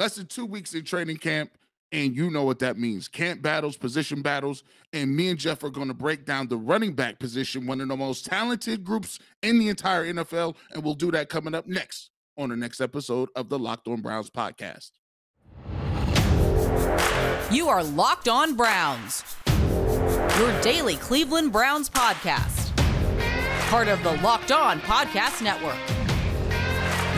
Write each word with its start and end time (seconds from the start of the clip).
Less 0.00 0.14
than 0.14 0.24
two 0.24 0.46
weeks 0.46 0.72
in 0.72 0.82
training 0.82 1.18
camp, 1.18 1.50
and 1.92 2.16
you 2.16 2.30
know 2.30 2.42
what 2.44 2.58
that 2.60 2.78
means 2.78 3.06
camp 3.06 3.42
battles, 3.42 3.76
position 3.76 4.22
battles. 4.22 4.64
And 4.94 5.14
me 5.14 5.28
and 5.28 5.38
Jeff 5.38 5.62
are 5.62 5.68
going 5.68 5.88
to 5.88 5.94
break 5.94 6.24
down 6.24 6.48
the 6.48 6.56
running 6.56 6.94
back 6.94 7.18
position, 7.18 7.66
one 7.66 7.82
of 7.82 7.88
the 7.88 7.96
most 7.98 8.24
talented 8.24 8.82
groups 8.82 9.18
in 9.42 9.58
the 9.58 9.68
entire 9.68 10.10
NFL. 10.10 10.56
And 10.72 10.82
we'll 10.82 10.94
do 10.94 11.10
that 11.10 11.28
coming 11.28 11.54
up 11.54 11.66
next 11.66 12.08
on 12.38 12.48
the 12.48 12.56
next 12.56 12.80
episode 12.80 13.28
of 13.36 13.50
the 13.50 13.58
Locked 13.58 13.88
On 13.88 14.00
Browns 14.00 14.30
podcast. 14.30 14.92
You 17.52 17.68
are 17.68 17.84
Locked 17.84 18.28
On 18.28 18.56
Browns, 18.56 19.36
your 20.38 20.60
daily 20.62 20.96
Cleveland 20.96 21.52
Browns 21.52 21.90
podcast, 21.90 22.74
part 23.68 23.88
of 23.88 24.02
the 24.02 24.12
Locked 24.22 24.50
On 24.50 24.80
Podcast 24.80 25.42
Network. 25.42 25.76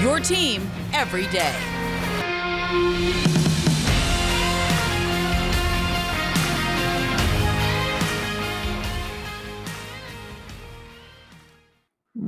Your 0.03 0.19
team 0.19 0.69
every 0.93 1.29
day. 1.29 1.72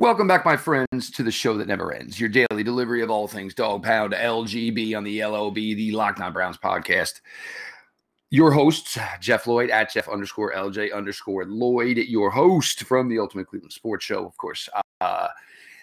Welcome 0.05 0.29
back, 0.29 0.45
my 0.45 0.59
friends, 0.59 1.11
to 1.13 1.23
the 1.23 1.31
show 1.31 1.57
that 1.57 1.67
never 1.67 1.91
ends. 1.91 2.21
Your 2.21 2.29
daily 2.29 2.63
delivery 2.63 3.01
of 3.01 3.11
all 3.11 3.27
things 3.27 3.55
dog 3.55 3.83
pound 3.83 4.13
LGB 4.13 4.95
on 4.95 5.03
the 5.03 5.25
LOB, 5.25 5.55
the 5.55 5.93
Locked 5.93 6.21
On 6.21 6.31
Browns 6.31 6.59
podcast. 6.59 7.23
Your 8.29 8.51
hosts, 8.51 8.99
Jeff 9.21 9.47
Lloyd 9.47 9.71
at 9.71 9.91
Jeff 9.93 10.07
underscore 10.09 10.53
LJ 10.53 10.93
underscore 10.93 11.47
Lloyd, 11.47 11.97
your 11.97 12.31
host 12.31 12.85
from 12.85 13.09
the 13.09 13.19
Ultimate 13.19 13.47
Cleveland 13.47 13.73
Sports 13.73 14.05
Show, 14.05 14.27
of 14.27 14.37
course. 14.37 14.69
Uh, 15.01 15.29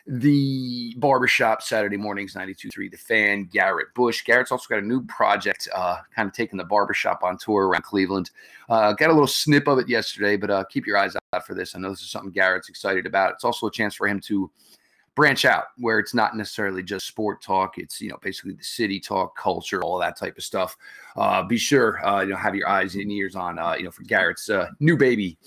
the 0.08 0.96
barbershop 0.98 1.62
Saturday 1.62 1.98
mornings, 1.98 2.34
92.3 2.34 2.92
The 2.92 2.98
Fan, 2.98 3.50
Garrett 3.52 3.94
Bush. 3.94 4.24
Garrett's 4.24 4.52
also 4.52 4.66
got 4.70 4.80
a 4.80 4.86
new 4.86 5.04
project, 5.06 5.68
uh, 5.74 5.98
kind 6.16 6.28
of 6.28 6.34
taking 6.34 6.58
the 6.58 6.64
barbershop 6.64 7.24
on 7.24 7.38
tour 7.38 7.68
around 7.68 7.84
Cleveland. 7.84 8.32
Uh, 8.70 8.94
got 8.94 9.10
a 9.10 9.14
little 9.14 9.28
snip 9.28 9.68
of 9.68 9.78
it 9.80 9.88
yesterday, 9.88 10.38
but 10.38 10.50
uh, 10.50 10.64
keep 10.66 10.88
your 10.88 10.98
eyes 10.98 11.16
out 11.34 11.46
for 11.46 11.54
this. 11.54 11.76
I 11.76 11.80
know 11.80 11.90
this 11.90 12.02
is 12.02 12.10
something 12.10 12.32
Garrett's 12.32 12.70
excited 12.70 13.06
about. 13.06 13.34
It's 13.34 13.44
also 13.44 13.68
a 13.68 13.72
chance 13.72 13.94
for 13.94 14.08
him 14.08 14.20
to 14.22 14.50
branch 15.16 15.46
out 15.46 15.66
where 15.78 16.00
it's 16.00 16.14
not 16.14 16.36
necessarily 16.36 16.82
just 16.82 17.06
sport 17.06 17.42
talk. 17.42 17.78
It's, 17.78 18.02
you 18.02 18.10
know, 18.10 18.18
basically 18.22 18.54
the 18.54 18.64
city 18.64 19.00
talk, 19.00 19.38
culture, 19.38 19.84
all 19.84 20.00
that 20.00 20.18
type 20.18 20.38
of 20.38 20.44
stuff. 20.44 20.76
Uh, 21.16 21.44
be 21.44 21.58
sure, 21.58 22.04
uh, 22.06 22.22
you 22.22 22.30
know, 22.30 22.38
have 22.38 22.56
your 22.56 22.68
eyes 22.68 22.96
and 22.96 23.12
ears 23.12 23.36
on, 23.36 23.60
uh, 23.60 23.76
you 23.78 23.84
know, 23.84 23.92
for 23.92 24.04
Garrett's 24.04 24.50
uh, 24.50 24.70
new 24.80 24.98
baby, 24.98 25.38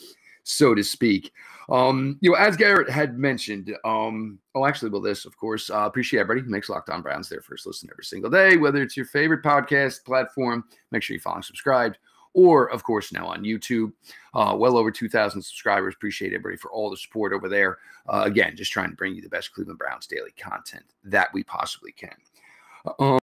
so 0.42 0.74
to 0.74 0.84
speak. 0.84 1.32
Um, 1.68 2.18
you 2.20 2.30
know, 2.30 2.36
as 2.36 2.56
Garrett 2.56 2.90
had 2.90 3.18
mentioned, 3.18 3.74
um, 3.84 4.38
oh, 4.54 4.66
actually, 4.66 4.90
well, 4.90 5.00
this, 5.00 5.24
of 5.24 5.36
course, 5.36 5.70
uh, 5.70 5.84
appreciate 5.86 6.20
everybody 6.20 6.48
makes 6.48 6.68
Locked 6.68 6.90
On 6.90 7.02
Browns 7.02 7.28
their 7.28 7.40
first 7.40 7.66
listen 7.66 7.88
every 7.90 8.04
single 8.04 8.30
day, 8.30 8.56
whether 8.56 8.82
it's 8.82 8.96
your 8.96 9.06
favorite 9.06 9.42
podcast 9.42 10.04
platform, 10.04 10.64
make 10.90 11.02
sure 11.02 11.14
you 11.14 11.20
follow 11.20 11.36
and 11.36 11.44
subscribe, 11.44 11.94
or, 12.34 12.70
of 12.70 12.82
course, 12.82 13.12
now 13.12 13.26
on 13.26 13.44
YouTube. 13.44 13.92
Uh, 14.34 14.54
well 14.58 14.76
over 14.76 14.90
2,000 14.90 15.40
subscribers. 15.40 15.94
Appreciate 15.94 16.32
everybody 16.32 16.56
for 16.56 16.70
all 16.72 16.90
the 16.90 16.96
support 16.96 17.32
over 17.32 17.48
there. 17.48 17.78
Uh, 18.08 18.22
again, 18.26 18.56
just 18.56 18.72
trying 18.72 18.90
to 18.90 18.96
bring 18.96 19.14
you 19.14 19.22
the 19.22 19.28
best 19.28 19.52
Cleveland 19.54 19.78
Browns 19.78 20.06
daily 20.06 20.32
content 20.32 20.84
that 21.04 21.28
we 21.32 21.44
possibly 21.44 21.92
can. 21.92 23.20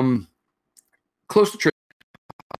Um, 0.00 0.28
close 1.28 1.50
to 1.50 1.58
trip 1.58 1.74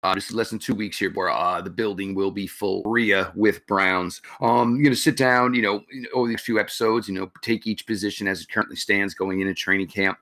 uh, 0.06 0.14
just 0.14 0.32
less 0.32 0.50
than 0.50 0.58
two 0.58 0.74
weeks 0.74 0.98
here 0.98 1.10
where 1.12 1.30
uh, 1.30 1.60
the 1.60 1.70
building 1.70 2.14
will 2.14 2.30
be 2.30 2.46
full 2.46 2.82
RIA 2.84 3.32
with 3.34 3.66
Browns. 3.66 4.22
Um, 4.40 4.76
you 4.76 4.88
know, 4.88 4.94
sit 4.94 5.16
down, 5.16 5.52
you 5.52 5.62
know, 5.62 5.82
over 6.14 6.28
these 6.28 6.40
few 6.40 6.60
episodes, 6.60 7.08
you 7.08 7.14
know, 7.14 7.30
take 7.42 7.66
each 7.66 7.86
position 7.86 8.28
as 8.28 8.40
it 8.40 8.48
currently 8.48 8.76
stands 8.76 9.14
going 9.14 9.40
into 9.40 9.52
training 9.52 9.88
camp. 9.88 10.18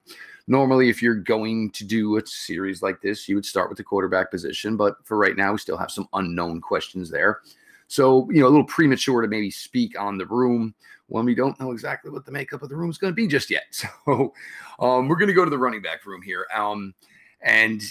Normally, 0.47 0.89
if 0.89 1.03
you're 1.03 1.15
going 1.15 1.71
to 1.73 1.85
do 1.85 2.17
a 2.17 2.27
series 2.27 2.83
like 2.83 3.01
this, 3.03 3.29
you 3.29 3.35
would 3.35 3.45
start 3.45 3.69
with 3.69 3.77
the 3.77 3.85
quarterback 3.85 4.31
position. 4.31 4.77
But 4.77 4.97
for 5.05 5.19
right 5.19 5.37
now, 5.37 5.53
we 5.53 5.59
still 5.59 5.77
have 5.77 5.91
some 5.91 6.09
unknown 6.15 6.61
questions 6.61 7.11
there. 7.11 7.41
So, 7.87 8.29
you 8.31 8.41
know, 8.41 8.47
a 8.47 8.49
little 8.49 8.65
premature 8.65 9.21
to 9.21 9.29
maybe 9.29 9.51
speak 9.51 9.99
on 10.01 10.17
the 10.17 10.27
room 10.27 10.75
when 11.09 11.27
we 11.27 11.35
don't 11.35 11.59
know 11.61 11.73
exactly 11.73 12.11
what 12.11 12.25
the 12.25 12.33
makeup 12.33 12.63
of 12.63 12.71
the 12.71 12.77
room 12.77 12.91
is 12.91 12.99
going 12.99 13.11
to 13.11 13.15
be 13.15 13.27
just 13.27 13.51
yet. 13.51 13.65
So, 14.07 14.33
um, 14.81 15.09
we're 15.09 15.17
going 15.17 15.29
to 15.29 15.35
go 15.35 15.45
to 15.45 15.51
the 15.51 15.59
running 15.59 15.83
back 15.83 16.07
room 16.07 16.23
here. 16.23 16.47
Um, 16.55 16.95
and 17.43 17.83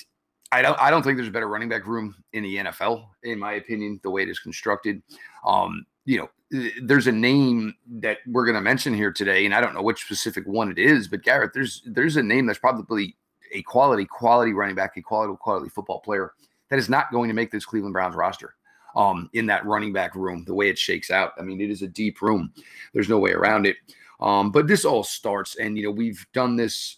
I 0.53 0.61
don't 0.61 0.79
I 0.79 0.91
don't 0.91 1.01
think 1.01 1.17
there's 1.17 1.27
a 1.27 1.31
better 1.31 1.47
running 1.47 1.69
back 1.69 1.87
room 1.87 2.15
in 2.33 2.43
the 2.43 2.57
NFL, 2.57 3.07
in 3.23 3.39
my 3.39 3.53
opinion, 3.53 3.99
the 4.03 4.11
way 4.11 4.21
it 4.21 4.29
is 4.29 4.39
constructed. 4.39 5.01
Um, 5.45 5.83
you 6.05 6.19
know, 6.19 6.69
there's 6.83 7.07
a 7.07 7.11
name 7.11 7.73
that 7.87 8.19
we're 8.27 8.45
going 8.45 8.55
to 8.55 8.61
mention 8.61 8.93
here 8.93 9.11
today, 9.11 9.45
and 9.45 9.55
I 9.55 9.61
don't 9.61 9.73
know 9.73 9.81
which 9.81 10.03
specific 10.05 10.45
one 10.45 10.69
it 10.69 10.77
is, 10.77 11.07
but 11.07 11.23
Garrett, 11.23 11.53
there's 11.53 11.81
there's 11.87 12.17
a 12.17 12.23
name 12.23 12.45
that's 12.45 12.59
probably 12.59 13.15
a 13.51 13.63
quality 13.63 14.05
quality 14.05 14.53
running 14.53 14.75
back, 14.75 14.95
a 14.95 15.01
quality 15.01 15.33
quality 15.39 15.69
football 15.69 16.01
player 16.01 16.33
that 16.69 16.77
is 16.77 16.87
not 16.87 17.11
going 17.11 17.29
to 17.29 17.35
make 17.35 17.49
this 17.49 17.65
Cleveland 17.65 17.93
Browns 17.93 18.15
roster. 18.15 18.55
Um, 18.95 19.27
in 19.33 19.47
that 19.47 19.65
running 19.65 19.91
back 19.91 20.13
room, 20.13 20.43
the 20.45 20.53
way 20.53 20.69
it 20.69 20.77
shakes 20.77 21.09
out, 21.09 21.31
I 21.39 21.41
mean, 21.41 21.59
it 21.59 21.71
is 21.71 21.81
a 21.81 21.87
deep 21.87 22.21
room. 22.21 22.53
There's 22.93 23.09
no 23.09 23.17
way 23.17 23.31
around 23.31 23.65
it. 23.65 23.77
Um, 24.19 24.51
but 24.51 24.67
this 24.67 24.85
all 24.85 25.03
starts, 25.03 25.55
and 25.55 25.75
you 25.75 25.85
know, 25.85 25.89
we've 25.89 26.23
done 26.31 26.55
this 26.55 26.97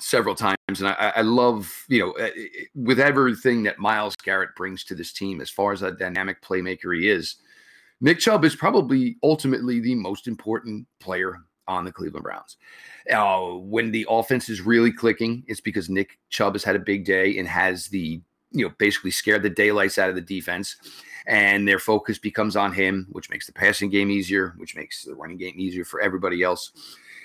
several 0.00 0.34
times. 0.34 0.56
And 0.68 0.88
I, 0.88 1.12
I, 1.16 1.20
love, 1.22 1.84
you 1.88 2.00
know, 2.00 2.12
eh, 2.12 2.30
eh, 2.36 2.64
with 2.74 3.00
everything 3.00 3.62
that 3.64 3.78
Myles 3.78 4.16
Garrett 4.16 4.54
brings 4.56 4.84
to 4.84 4.94
this 4.94 5.12
team, 5.12 5.40
as 5.40 5.50
far 5.50 5.72
as 5.72 5.82
a 5.82 5.92
dynamic 5.92 6.42
playmaker 6.42 6.96
he 6.96 7.08
is, 7.08 7.36
Nick 8.00 8.18
Chubb 8.18 8.44
is 8.44 8.56
probably 8.56 9.16
ultimately 9.22 9.80
the 9.80 9.94
most 9.94 10.26
important 10.26 10.86
player 11.00 11.38
on 11.68 11.84
the 11.84 11.92
Cleveland 11.92 12.24
Browns. 12.24 12.56
Uh, 13.12 13.58
when 13.58 13.90
the 13.90 14.06
offense 14.08 14.48
is 14.48 14.60
really 14.60 14.92
clicking, 14.92 15.44
it's 15.46 15.60
because 15.60 15.88
Nick 15.88 16.18
Chubb 16.30 16.54
has 16.54 16.64
had 16.64 16.76
a 16.76 16.80
big 16.80 17.04
day 17.04 17.38
and 17.38 17.46
has 17.46 17.88
the, 17.88 18.20
you 18.50 18.66
know, 18.66 18.74
basically 18.78 19.10
scared 19.10 19.42
the 19.42 19.50
daylights 19.50 19.98
out 19.98 20.08
of 20.08 20.14
the 20.14 20.20
defense. 20.20 20.76
And 21.26 21.68
their 21.68 21.78
focus 21.78 22.18
becomes 22.18 22.56
on 22.56 22.72
him, 22.72 23.06
which 23.10 23.30
makes 23.30 23.46
the 23.46 23.52
passing 23.52 23.90
game 23.90 24.10
easier, 24.10 24.54
which 24.56 24.74
makes 24.74 25.04
the 25.04 25.14
running 25.14 25.36
game 25.36 25.54
easier 25.56 25.84
for 25.84 26.00
everybody 26.00 26.42
else 26.42 26.72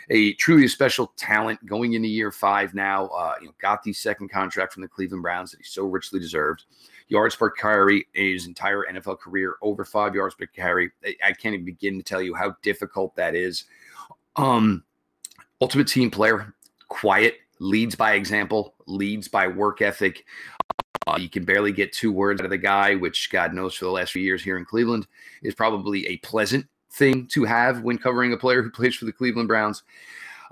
a 0.10 0.34
truly 0.34 0.68
special 0.68 1.14
talent 1.18 1.66
going 1.66 1.94
into 1.94 2.08
year 2.08 2.32
five 2.32 2.74
now. 2.74 3.08
Uh, 3.08 3.36
you 3.40 3.48
know, 3.48 3.54
got 3.60 3.84
the 3.84 3.94
second 3.94 4.30
contract 4.30 4.74
from 4.74 4.82
the 4.82 4.88
Cleveland 4.88 5.24
Browns 5.24 5.52
that 5.52 5.58
he 5.58 5.64
so 5.64 5.86
richly 5.86 6.20
deserved. 6.20 6.66
Yards 7.08 7.36
per 7.36 7.50
carry 7.50 8.08
in 8.16 8.34
his 8.34 8.48
entire 8.48 8.84
NFL 8.92 9.20
career, 9.20 9.56
over 9.62 9.86
five 9.86 10.16
yards 10.16 10.36
per 10.36 10.48
carry. 10.48 10.92
I 11.24 11.32
can't 11.34 11.54
even 11.54 11.66
begin 11.66 11.98
to 11.98 12.04
tell 12.04 12.22
you 12.22 12.34
how 12.34 12.56
difficult 12.62 13.16
that 13.16 13.36
is. 13.36 13.66
Um, 14.36 14.84
ultimate 15.62 15.88
team 15.88 16.10
player, 16.10 16.54
quiet, 16.88 17.36
leads 17.60 17.96
by 17.96 18.14
example, 18.14 18.76
leads 18.88 19.28
by 19.28 19.48
work 19.48 19.82
ethic. 19.82 20.26
Uh, 21.08 21.18
you 21.20 21.30
can 21.30 21.46
barely 21.46 21.72
get 21.72 21.94
two 21.94 22.12
words 22.12 22.42
out 22.42 22.46
of 22.46 22.52
the 22.52 22.58
guy, 22.58 22.96
which 22.96 23.30
God 23.30 23.54
knows 23.54 23.76
for 23.76 23.86
the 23.86 23.92
last 23.92 24.12
few 24.12 24.24
years 24.24 24.44
here 24.44 24.58
in 24.58 24.66
Cleveland 24.66 25.08
is 25.44 25.54
probably 25.54 26.08
a 26.08 26.18
pleasant 26.18 26.66
thing 26.96 27.28
to 27.28 27.44
have 27.44 27.82
when 27.82 27.98
covering 27.98 28.34
a 28.34 28.38
player 28.38 28.62
who 28.62 28.70
plays 28.70 28.96
for 28.96 29.06
the 29.06 29.12
Cleveland 29.12 29.48
Browns. 29.48 29.84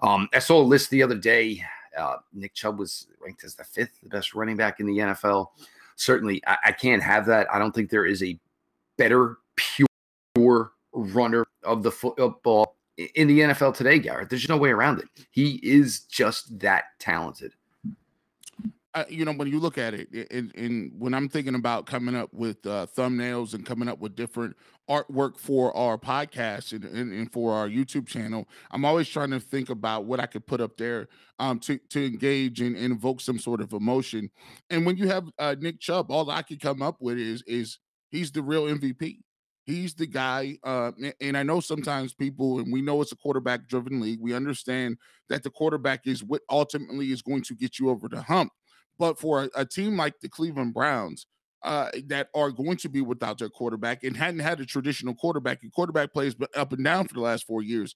Um, 0.01 0.27
I 0.33 0.39
saw 0.39 0.61
a 0.61 0.63
list 0.63 0.89
the 0.89 1.03
other 1.03 1.15
day. 1.15 1.63
Uh, 1.97 2.17
Nick 2.33 2.53
Chubb 2.53 2.79
was 2.79 3.07
ranked 3.19 3.43
as 3.43 3.55
the 3.55 3.63
fifth 3.63 3.99
best 4.03 4.33
running 4.33 4.57
back 4.57 4.79
in 4.79 4.85
the 4.85 4.97
NFL. 4.97 5.47
Certainly, 5.95 6.41
I, 6.45 6.57
I 6.65 6.71
can't 6.71 7.01
have 7.01 7.25
that. 7.27 7.53
I 7.53 7.59
don't 7.59 7.73
think 7.73 7.89
there 7.89 8.05
is 8.05 8.23
a 8.23 8.37
better 8.97 9.37
pure 9.55 10.73
runner 10.93 11.45
of 11.63 11.83
the 11.83 11.91
football 11.91 12.75
in 13.15 13.27
the 13.27 13.39
NFL 13.39 13.75
today, 13.75 13.99
Garrett. 13.99 14.29
There's 14.29 14.49
no 14.49 14.57
way 14.57 14.69
around 14.69 14.99
it. 14.99 15.07
He 15.31 15.59
is 15.63 16.01
just 16.01 16.59
that 16.59 16.85
talented 16.99 17.53
you 19.09 19.25
know, 19.25 19.33
when 19.33 19.47
you 19.47 19.59
look 19.59 19.77
at 19.77 19.93
it, 19.93 20.09
and, 20.31 20.53
and, 20.55 20.91
when 20.97 21.13
I'm 21.13 21.27
thinking 21.27 21.55
about 21.55 21.87
coming 21.87 22.15
up 22.15 22.31
with 22.33 22.65
uh, 22.65 22.85
thumbnails 22.95 23.53
and 23.53 23.65
coming 23.65 23.87
up 23.87 23.99
with 23.99 24.15
different 24.15 24.55
artwork 24.89 25.39
for 25.39 25.75
our 25.75 25.97
podcast 25.97 26.73
and, 26.73 26.83
and, 26.85 27.11
and, 27.11 27.31
for 27.31 27.53
our 27.53 27.67
YouTube 27.67 28.07
channel, 28.07 28.47
I'm 28.71 28.85
always 28.85 29.09
trying 29.09 29.31
to 29.31 29.39
think 29.39 29.69
about 29.69 30.05
what 30.05 30.19
I 30.19 30.27
could 30.27 30.45
put 30.45 30.61
up 30.61 30.77
there 30.77 31.07
um, 31.39 31.59
to 31.61 31.79
to 31.89 32.05
engage 32.05 32.61
and, 32.61 32.75
and 32.75 32.85
invoke 32.93 33.21
some 33.21 33.39
sort 33.39 33.61
of 33.61 33.73
emotion. 33.73 34.29
And 34.69 34.85
when 34.85 34.97
you 34.97 35.07
have 35.07 35.27
uh, 35.39 35.55
Nick 35.59 35.79
Chubb, 35.79 36.11
all 36.11 36.29
I 36.29 36.43
could 36.43 36.61
come 36.61 36.81
up 36.81 36.97
with 36.99 37.17
is 37.17 37.43
is 37.47 37.79
he's 38.09 38.31
the 38.31 38.43
real 38.43 38.65
MVP. 38.65 39.19
He's 39.65 39.93
the 39.93 40.07
guy, 40.07 40.57
uh, 40.65 40.91
and 41.21 41.37
I 41.37 41.43
know 41.43 41.61
sometimes 41.61 42.13
people, 42.13 42.59
and 42.59 42.71
we 42.71 42.81
know 42.81 43.01
it's 43.01 43.13
a 43.13 43.15
quarterback-driven 43.15 44.01
league. 44.01 44.19
We 44.21 44.33
understand 44.33 44.97
that 45.29 45.41
the 45.41 45.49
quarterback 45.49 46.05
is 46.05 46.21
what 46.21 46.41
ultimately 46.49 47.13
is 47.13 47.21
going 47.21 47.43
to 47.43 47.55
get 47.55 47.79
you 47.79 47.89
over 47.89 48.09
the 48.09 48.21
hump 48.21 48.51
but 49.03 49.19
for 49.19 49.43
a, 49.43 49.49
a 49.53 49.65
team 49.65 49.97
like 49.97 50.17
the 50.21 50.29
Cleveland 50.29 50.73
Browns, 50.73 51.27
uh, 51.61 51.89
that 52.05 52.29
are 52.33 52.51
going 52.51 52.77
to 52.77 52.87
be 52.87 53.01
without 53.01 53.37
their 53.37 53.49
quarterback 53.49 54.05
and 54.05 54.15
hadn't 54.15 54.39
had 54.39 54.61
a 54.61 54.65
traditional 54.65 55.13
quarterback 55.13 55.61
and 55.61 55.73
quarterback 55.73 56.13
plays 56.13 56.33
but 56.33 56.49
up 56.57 56.71
and 56.71 56.85
down 56.85 57.05
for 57.05 57.15
the 57.15 57.19
last 57.19 57.45
four 57.45 57.61
years. 57.61 57.95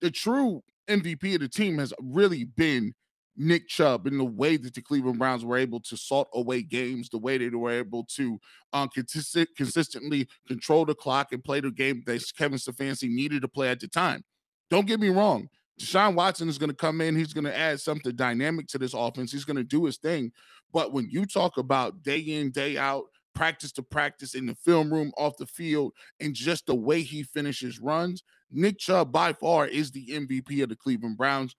The 0.00 0.10
true 0.10 0.64
MVP 0.90 1.34
of 1.34 1.42
the 1.42 1.48
team 1.48 1.78
has 1.78 1.92
really 2.00 2.42
been 2.42 2.92
Nick 3.36 3.68
Chubb 3.68 4.08
in 4.08 4.18
the 4.18 4.24
way 4.24 4.56
that 4.56 4.74
the 4.74 4.82
Cleveland 4.82 5.20
Browns 5.20 5.44
were 5.44 5.56
able 5.56 5.78
to 5.78 5.96
salt 5.96 6.28
away 6.34 6.62
games, 6.62 7.08
the 7.08 7.18
way 7.18 7.38
they 7.38 7.48
were 7.50 7.70
able 7.70 8.02
to 8.16 8.40
um, 8.72 8.88
consistent, 8.88 9.48
consistently 9.56 10.26
control 10.48 10.84
the 10.84 10.94
clock 10.96 11.32
and 11.32 11.44
play 11.44 11.60
the 11.60 11.70
game 11.70 12.02
that 12.06 12.24
Kevin 12.36 12.58
Stefanski 12.58 13.08
needed 13.08 13.42
to 13.42 13.48
play 13.48 13.68
at 13.68 13.78
the 13.78 13.86
time. 13.86 14.24
Don't 14.70 14.88
get 14.88 14.98
me 14.98 15.08
wrong. 15.08 15.48
Deshaun 15.78 16.14
Watson 16.14 16.48
is 16.48 16.58
going 16.58 16.70
to 16.70 16.76
come 16.76 17.00
in. 17.00 17.16
He's 17.16 17.32
going 17.32 17.44
to 17.44 17.56
add 17.56 17.80
something 17.80 18.14
dynamic 18.14 18.66
to 18.68 18.78
this 18.78 18.94
offense. 18.94 19.32
He's 19.32 19.44
going 19.44 19.56
to 19.56 19.64
do 19.64 19.84
his 19.84 19.96
thing. 19.96 20.32
But 20.72 20.92
when 20.92 21.08
you 21.08 21.24
talk 21.24 21.56
about 21.56 22.02
day 22.02 22.18
in, 22.18 22.50
day 22.50 22.76
out, 22.76 23.04
practice 23.34 23.70
to 23.72 23.82
practice 23.82 24.34
in 24.34 24.46
the 24.46 24.54
film 24.56 24.92
room, 24.92 25.12
off 25.16 25.36
the 25.36 25.46
field, 25.46 25.92
and 26.20 26.34
just 26.34 26.66
the 26.66 26.74
way 26.74 27.02
he 27.02 27.22
finishes 27.22 27.78
runs, 27.78 28.24
Nick 28.50 28.78
Chubb 28.78 29.12
by 29.12 29.32
far 29.32 29.66
is 29.66 29.90
the 29.90 30.08
MVP 30.08 30.62
of 30.62 30.68
the 30.68 30.76
Cleveland 30.76 31.16
Browns 31.16 31.54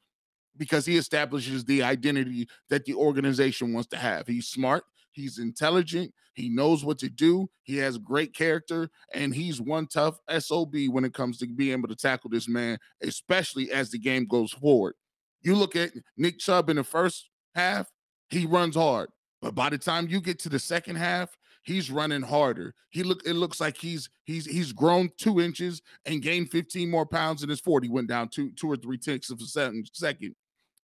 because 0.57 0.85
he 0.85 0.97
establishes 0.97 1.63
the 1.63 1.81
identity 1.83 2.47
that 2.69 2.83
the 2.85 2.93
organization 2.93 3.73
wants 3.73 3.87
to 3.89 3.97
have. 3.97 4.27
He's 4.27 4.47
smart, 4.47 4.83
he's 5.19 5.39
intelligent, 5.39 6.13
he 6.33 6.49
knows 6.49 6.83
what 6.83 6.97
to 6.99 7.09
do, 7.09 7.49
he 7.63 7.77
has 7.77 7.97
great 7.97 8.33
character, 8.33 8.89
and 9.13 9.35
he's 9.35 9.61
one 9.61 9.87
tough 9.87 10.19
SOB 10.39 10.75
when 10.89 11.05
it 11.05 11.13
comes 11.13 11.37
to 11.39 11.47
being 11.47 11.73
able 11.73 11.89
to 11.89 11.95
tackle 11.95 12.29
this 12.29 12.47
man, 12.47 12.77
especially 13.01 13.71
as 13.71 13.91
the 13.91 13.99
game 13.99 14.25
goes 14.25 14.51
forward. 14.51 14.95
You 15.41 15.55
look 15.55 15.75
at 15.75 15.91
Nick 16.17 16.39
Chubb 16.39 16.69
in 16.69 16.77
the 16.77 16.83
first 16.83 17.29
half, 17.55 17.91
he 18.29 18.45
runs 18.45 18.75
hard. 18.75 19.09
But 19.41 19.55
by 19.55 19.69
the 19.69 19.77
time 19.77 20.07
you 20.07 20.21
get 20.21 20.39
to 20.39 20.49
the 20.49 20.59
second 20.59 20.97
half, 20.97 21.37
he's 21.63 21.91
running 21.91 22.21
harder. 22.21 22.73
He 22.89 23.03
look 23.03 23.21
it 23.25 23.33
looks 23.33 23.61
like 23.61 23.77
he's 23.77 24.09
he's 24.25 24.45
he's 24.45 24.73
grown 24.73 25.09
two 25.17 25.39
inches 25.39 25.81
and 26.05 26.21
gained 26.21 26.51
15 26.51 26.89
more 26.89 27.05
pounds 27.05 27.43
in 27.43 27.49
his 27.49 27.61
40. 27.61 27.89
Went 27.89 28.09
down 28.09 28.29
two 28.29 28.51
two 28.51 28.69
or 28.69 28.75
three 28.75 28.97
ticks 28.97 29.29
of 29.29 29.39
a 29.39 29.45
second. 29.45 30.35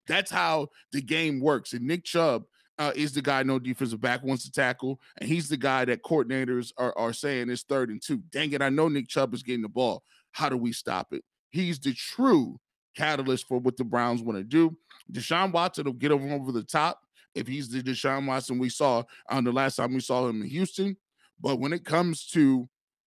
That's 0.07 0.31
how 0.31 0.67
the 0.91 1.01
game 1.01 1.39
works. 1.39 1.73
And 1.73 1.85
Nick 1.85 2.05
Chubb 2.05 2.43
uh, 2.77 2.91
is 2.95 3.13
the 3.13 3.21
guy 3.21 3.43
no 3.43 3.59
defensive 3.59 4.01
back 4.01 4.23
wants 4.23 4.43
to 4.43 4.51
tackle, 4.51 4.99
and 5.17 5.29
he's 5.29 5.47
the 5.47 5.57
guy 5.57 5.85
that 5.85 6.03
coordinators 6.03 6.73
are, 6.77 6.97
are 6.97 7.13
saying 7.13 7.49
is 7.49 7.63
third 7.63 7.89
and 7.89 8.01
two. 8.01 8.17
Dang 8.31 8.51
it, 8.51 8.61
I 8.61 8.69
know 8.69 8.87
Nick 8.87 9.07
Chubb 9.07 9.33
is 9.33 9.43
getting 9.43 9.61
the 9.61 9.69
ball. 9.69 10.03
How 10.31 10.49
do 10.49 10.57
we 10.57 10.73
stop 10.73 11.13
it? 11.13 11.23
He's 11.49 11.79
the 11.79 11.93
true 11.93 12.59
catalyst 12.95 13.47
for 13.47 13.59
what 13.59 13.77
the 13.77 13.83
Browns 13.83 14.21
want 14.21 14.37
to 14.37 14.43
do. 14.43 14.75
Deshaun 15.11 15.51
Watson 15.51 15.85
will 15.85 15.93
get 15.93 16.11
him 16.11 16.31
over 16.31 16.51
the 16.51 16.63
top 16.63 16.99
if 17.33 17.47
he's 17.47 17.69
the 17.69 17.81
Deshaun 17.81 18.25
Watson 18.25 18.57
we 18.59 18.69
saw 18.69 19.03
on 19.29 19.43
the 19.43 19.51
last 19.51 19.75
time 19.75 19.93
we 19.93 19.99
saw 19.99 20.27
him 20.27 20.41
in 20.41 20.49
Houston. 20.49 20.97
But 21.39 21.59
when 21.59 21.73
it 21.73 21.85
comes 21.85 22.25
to 22.27 22.67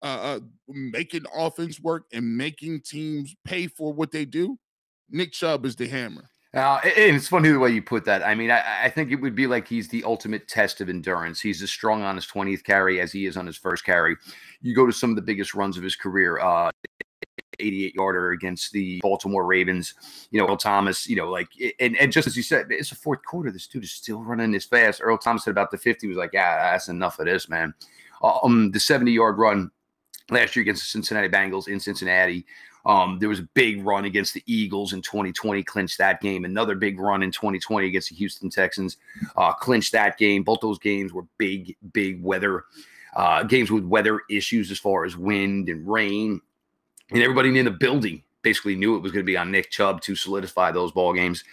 uh, 0.01 0.05
uh, 0.05 0.39
making 0.67 1.25
offense 1.35 1.79
work 1.79 2.05
and 2.13 2.37
making 2.37 2.81
teams 2.81 3.35
pay 3.43 3.67
for 3.67 3.93
what 3.93 4.11
they 4.11 4.25
do, 4.25 4.57
Nick 5.09 5.31
Chubb 5.31 5.65
is 5.65 5.75
the 5.75 5.87
hammer. 5.87 6.29
Uh, 6.53 6.79
and 6.83 7.15
it's 7.15 7.27
funny 7.27 7.49
the 7.49 7.59
way 7.59 7.69
you 7.69 7.81
put 7.81 8.05
that. 8.05 8.25
I 8.25 8.33
mean, 8.33 8.49
I, 8.49 8.85
I, 8.85 8.89
think 8.89 9.11
it 9.11 9.17
would 9.17 9.35
be 9.35 9.45
like 9.45 9.67
he's 9.67 9.87
the 9.87 10.03
ultimate 10.03 10.47
test 10.47 10.81
of 10.81 10.89
endurance. 10.89 11.39
He's 11.39 11.61
as 11.61 11.69
strong 11.69 12.01
on 12.01 12.15
his 12.15 12.25
20th 12.25 12.63
carry 12.63 12.99
as 12.99 13.11
he 13.11 13.27
is 13.27 13.37
on 13.37 13.45
his 13.45 13.55
first 13.55 13.85
carry. 13.85 14.15
You 14.59 14.73
go 14.73 14.87
to 14.87 14.91
some 14.91 15.11
of 15.11 15.15
the 15.15 15.21
biggest 15.21 15.53
runs 15.53 15.77
of 15.77 15.83
his 15.83 15.95
career, 15.95 16.39
uh, 16.39 16.71
88 17.59 17.93
yarder 17.93 18.31
against 18.31 18.71
the 18.71 18.99
Baltimore 19.01 19.45
Ravens, 19.45 19.93
you 20.31 20.39
know, 20.39 20.47
Earl 20.47 20.57
Thomas, 20.57 21.07
you 21.07 21.15
know, 21.15 21.29
like, 21.29 21.49
and, 21.79 21.95
and 21.97 22.11
just 22.11 22.27
as 22.27 22.35
you 22.35 22.41
said, 22.41 22.67
it's 22.71 22.91
a 22.91 22.95
fourth 22.95 23.23
quarter. 23.23 23.51
This 23.51 23.67
dude 23.67 23.83
is 23.83 23.91
still 23.91 24.23
running 24.23 24.51
this 24.51 24.65
fast. 24.65 25.01
Earl 25.03 25.19
Thomas 25.19 25.47
at 25.47 25.51
about 25.51 25.69
the 25.69 25.77
50 25.77 26.07
was 26.07 26.17
like, 26.17 26.31
yeah, 26.33 26.71
that's 26.71 26.87
enough 26.87 27.19
of 27.19 27.25
this, 27.25 27.47
man. 27.47 27.75
Um, 28.23 28.71
the 28.71 28.79
70 28.79 29.11
yard 29.11 29.37
run 29.37 29.69
last 30.31 30.55
year 30.55 30.61
against 30.61 30.81
the 30.81 30.87
Cincinnati 30.87 31.29
Bengals 31.29 31.67
in 31.67 31.79
Cincinnati 31.79 32.45
um, 32.89 33.19
there 33.19 33.29
was 33.29 33.37
a 33.37 33.47
big 33.53 33.85
run 33.85 34.05
against 34.05 34.33
the 34.33 34.41
Eagles 34.47 34.93
in 34.93 35.03
2020, 35.03 35.61
clinched 35.61 35.99
that 35.99 36.21
game. 36.21 36.43
Another 36.43 36.73
big 36.73 36.99
run 36.99 37.21
in 37.21 37.29
2020 37.29 37.85
against 37.85 38.09
the 38.09 38.15
Houston 38.15 38.49
Texans, 38.49 38.97
uh, 39.37 39.53
clinched 39.53 39.91
that 39.91 40.17
game. 40.17 40.41
Both 40.41 40.61
those 40.61 40.79
games 40.79 41.13
were 41.13 41.25
big, 41.37 41.77
big 41.93 42.23
weather 42.23 42.63
uh, 43.15 43.43
games 43.43 43.69
with 43.69 43.83
weather 43.83 44.21
issues 44.27 44.71
as 44.71 44.79
far 44.79 45.05
as 45.05 45.15
wind 45.15 45.69
and 45.69 45.87
rain. 45.87 46.41
And 47.11 47.21
everybody 47.21 47.55
in 47.59 47.65
the 47.65 47.71
building 47.71 48.23
basically 48.41 48.75
knew 48.75 48.95
it 48.95 49.03
was 49.03 49.11
going 49.11 49.23
to 49.23 49.31
be 49.31 49.37
on 49.37 49.51
Nick 49.51 49.69
Chubb 49.69 50.01
to 50.01 50.15
solidify 50.15 50.71
those 50.71 50.91
ball 50.91 51.13
games. 51.13 51.43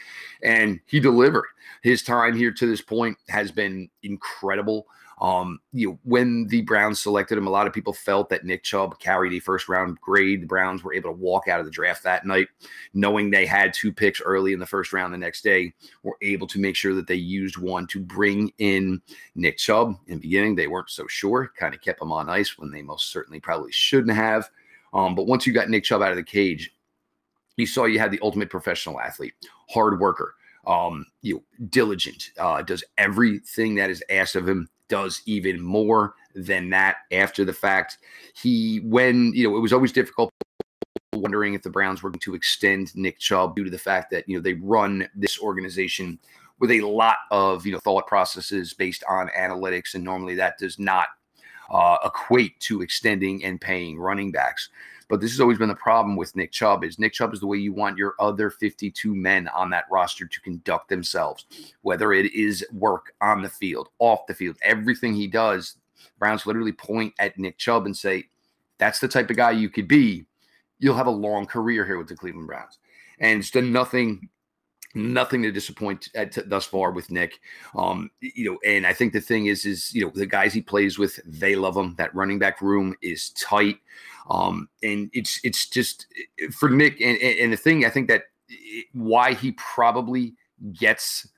And 0.42 0.80
he 0.86 1.00
delivered. 1.00 1.44
His 1.86 2.02
time 2.02 2.34
here 2.34 2.50
to 2.50 2.66
this 2.66 2.80
point 2.80 3.16
has 3.28 3.52
been 3.52 3.88
incredible. 4.02 4.88
Um, 5.20 5.60
you 5.72 5.90
know, 5.90 5.98
when 6.02 6.48
the 6.48 6.62
Browns 6.62 7.00
selected 7.00 7.38
him, 7.38 7.46
a 7.46 7.50
lot 7.50 7.68
of 7.68 7.72
people 7.72 7.92
felt 7.92 8.28
that 8.30 8.44
Nick 8.44 8.64
Chubb 8.64 8.98
carried 8.98 9.32
a 9.32 9.38
first 9.38 9.68
round 9.68 10.00
grade. 10.00 10.42
The 10.42 10.48
Browns 10.48 10.82
were 10.82 10.92
able 10.92 11.10
to 11.10 11.16
walk 11.16 11.46
out 11.46 11.60
of 11.60 11.64
the 11.64 11.70
draft 11.70 12.02
that 12.02 12.26
night, 12.26 12.48
knowing 12.92 13.30
they 13.30 13.46
had 13.46 13.72
two 13.72 13.92
picks 13.92 14.20
early 14.20 14.52
in 14.52 14.58
the 14.58 14.66
first 14.66 14.92
round 14.92 15.14
the 15.14 15.18
next 15.18 15.44
day, 15.44 15.72
were 16.02 16.16
able 16.22 16.48
to 16.48 16.58
make 16.58 16.74
sure 16.74 16.92
that 16.92 17.06
they 17.06 17.14
used 17.14 17.56
one 17.56 17.86
to 17.86 18.00
bring 18.00 18.52
in 18.58 19.00
Nick 19.36 19.56
Chubb. 19.56 19.96
In 20.08 20.14
the 20.14 20.22
beginning, 20.22 20.56
they 20.56 20.66
weren't 20.66 20.90
so 20.90 21.06
sure, 21.06 21.52
kind 21.56 21.72
of 21.72 21.80
kept 21.82 22.02
him 22.02 22.10
on 22.10 22.28
ice 22.28 22.58
when 22.58 22.72
they 22.72 22.82
most 22.82 23.12
certainly 23.12 23.38
probably 23.38 23.70
shouldn't 23.70 24.16
have. 24.16 24.50
Um, 24.92 25.14
but 25.14 25.28
once 25.28 25.46
you 25.46 25.52
got 25.52 25.70
Nick 25.70 25.84
Chubb 25.84 26.02
out 26.02 26.10
of 26.10 26.16
the 26.16 26.24
cage, 26.24 26.74
you 27.56 27.64
saw 27.64 27.84
you 27.84 28.00
had 28.00 28.10
the 28.10 28.20
ultimate 28.22 28.50
professional 28.50 28.98
athlete, 28.98 29.34
hard 29.70 30.00
worker, 30.00 30.34
um, 30.66 31.06
you 31.22 31.34
know, 31.34 31.66
diligent, 31.68 32.30
uh, 32.38 32.62
does 32.62 32.84
everything 32.98 33.76
that 33.76 33.90
is 33.90 34.02
asked 34.10 34.36
of 34.36 34.48
him 34.48 34.68
does 34.88 35.22
even 35.26 35.60
more 35.60 36.14
than 36.34 36.70
that 36.70 36.96
after 37.12 37.44
the 37.44 37.52
fact. 37.52 37.98
He, 38.34 38.78
when, 38.84 39.32
you 39.34 39.48
know, 39.48 39.56
it 39.56 39.60
was 39.60 39.72
always 39.72 39.92
difficult 39.92 40.30
wondering 41.12 41.54
if 41.54 41.62
the 41.62 41.70
Browns 41.70 42.02
were 42.02 42.10
going 42.10 42.20
to 42.20 42.34
extend 42.34 42.94
Nick 42.94 43.18
Chubb 43.18 43.56
due 43.56 43.64
to 43.64 43.70
the 43.70 43.78
fact 43.78 44.10
that, 44.10 44.28
you 44.28 44.36
know, 44.36 44.42
they 44.42 44.54
run 44.54 45.08
this 45.14 45.40
organization 45.40 46.18
with 46.60 46.70
a 46.70 46.82
lot 46.82 47.16
of, 47.30 47.66
you 47.66 47.72
know, 47.72 47.80
thought 47.80 48.06
processes 48.06 48.74
based 48.74 49.02
on 49.08 49.30
analytics. 49.36 49.94
And 49.94 50.04
normally 50.04 50.34
that 50.36 50.58
does 50.58 50.78
not 50.78 51.08
uh, 51.70 51.96
equate 52.04 52.58
to 52.60 52.82
extending 52.82 53.44
and 53.44 53.60
paying 53.60 53.98
running 53.98 54.30
backs. 54.30 54.68
But 55.08 55.20
this 55.20 55.30
has 55.30 55.40
always 55.40 55.58
been 55.58 55.68
the 55.68 55.74
problem 55.76 56.16
with 56.16 56.34
Nick 56.34 56.50
Chubb 56.50 56.82
is 56.82 56.98
Nick 56.98 57.12
Chubb 57.12 57.32
is 57.32 57.40
the 57.40 57.46
way 57.46 57.58
you 57.58 57.72
want 57.72 57.96
your 57.96 58.14
other 58.18 58.50
52 58.50 59.14
men 59.14 59.48
on 59.48 59.70
that 59.70 59.84
roster 59.90 60.26
to 60.26 60.40
conduct 60.40 60.88
themselves, 60.88 61.46
whether 61.82 62.12
it 62.12 62.32
is 62.34 62.66
work 62.72 63.14
on 63.20 63.42
the 63.42 63.48
field, 63.48 63.88
off 64.00 64.26
the 64.26 64.34
field, 64.34 64.56
everything 64.62 65.14
he 65.14 65.28
does. 65.28 65.76
Browns 66.18 66.46
literally 66.46 66.72
point 66.72 67.14
at 67.18 67.38
Nick 67.38 67.56
Chubb 67.58 67.86
and 67.86 67.96
say, 67.96 68.24
that's 68.78 68.98
the 68.98 69.08
type 69.08 69.30
of 69.30 69.36
guy 69.36 69.52
you 69.52 69.68
could 69.68 69.88
be. 69.88 70.26
You'll 70.78 70.96
have 70.96 71.06
a 71.06 71.10
long 71.10 71.46
career 71.46 71.86
here 71.86 71.98
with 71.98 72.08
the 72.08 72.16
Cleveland 72.16 72.48
Browns. 72.48 72.78
And 73.18 73.40
it's 73.40 73.50
done 73.50 73.72
nothing 73.72 74.28
nothing 74.96 75.42
to 75.42 75.52
disappoint 75.52 76.08
at 76.14 76.36
thus 76.48 76.64
far 76.64 76.90
with 76.90 77.10
Nick. 77.10 77.38
Um, 77.76 78.10
you 78.20 78.50
know, 78.50 78.58
and 78.66 78.86
I 78.86 78.92
think 78.92 79.12
the 79.12 79.20
thing 79.20 79.46
is, 79.46 79.64
is 79.64 79.94
you 79.94 80.04
know, 80.04 80.10
the 80.14 80.26
guys 80.26 80.52
he 80.52 80.62
plays 80.62 80.98
with, 80.98 81.20
they 81.24 81.54
love 81.54 81.76
him. 81.76 81.94
That 81.96 82.14
running 82.14 82.38
back 82.38 82.60
room 82.60 82.96
is 83.02 83.30
tight, 83.30 83.78
um, 84.28 84.68
and 84.82 85.10
it's 85.12 85.38
it's 85.44 85.68
just 85.68 86.06
for 86.52 86.68
Nick. 86.68 87.00
And, 87.00 87.18
and 87.18 87.52
the 87.52 87.56
thing 87.56 87.84
I 87.84 87.90
think 87.90 88.08
that 88.08 88.24
why 88.92 89.34
he 89.34 89.52
probably 89.52 90.34
gets, 90.72 91.28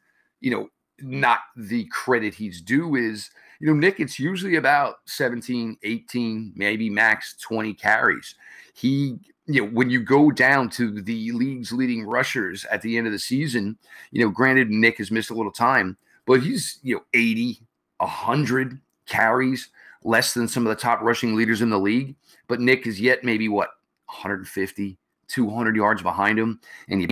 you 0.41 0.51
know, 0.51 0.69
not 1.01 1.41
the 1.57 1.87
credit 1.87 2.35
he's 2.35 2.61
due 2.61 2.97
is, 2.97 3.31
you 3.61 3.67
know, 3.67 3.75
Nick. 3.75 4.01
It's 4.01 4.19
usually 4.19 4.57
about 4.57 4.97
17, 5.07 5.77
18, 5.83 6.53
maybe 6.55 6.91
max 6.91 7.37
20 7.41 7.75
carries. 7.75 8.35
He 8.75 9.19
you 9.49 9.63
know, 9.63 9.71
when 9.71 9.89
you 9.89 10.01
go 10.01 10.31
down 10.31 10.69
to 10.69 11.01
the 11.01 11.33
league's 11.33 11.73
leading 11.73 12.05
rushers 12.05 12.67
at 12.67 12.83
the 12.83 12.99
end 12.99 13.07
of 13.07 13.13
the 13.15 13.19
season, 13.19 13.79
you 14.11 14.23
know, 14.23 14.31
granted 14.31 14.69
Nick 14.71 14.99
has 14.99 15.11
missed 15.11 15.31
a 15.31 15.35
little 15.35 15.51
time, 15.51 15.97
but 16.27 16.43
he's, 16.43 16.79
you 16.83 16.97
know, 16.97 17.03
80, 17.15 17.63
100 17.97 18.79
carries, 19.07 19.71
less 20.05 20.35
than 20.35 20.47
some 20.47 20.67
of 20.67 20.71
the 20.71 20.81
top 20.81 21.01
rushing 21.01 21.35
leaders 21.35 21.63
in 21.63 21.71
the 21.71 21.79
league. 21.79 22.15
But 22.47 22.61
Nick 22.61 22.87
is 22.87 23.01
yet 23.01 23.25
maybe 23.25 23.49
what, 23.49 23.71
150, 24.07 24.99
200 25.29 25.77
yards 25.77 26.03
behind 26.03 26.39
him. 26.39 26.61
And 26.91 27.01
you 27.01 27.09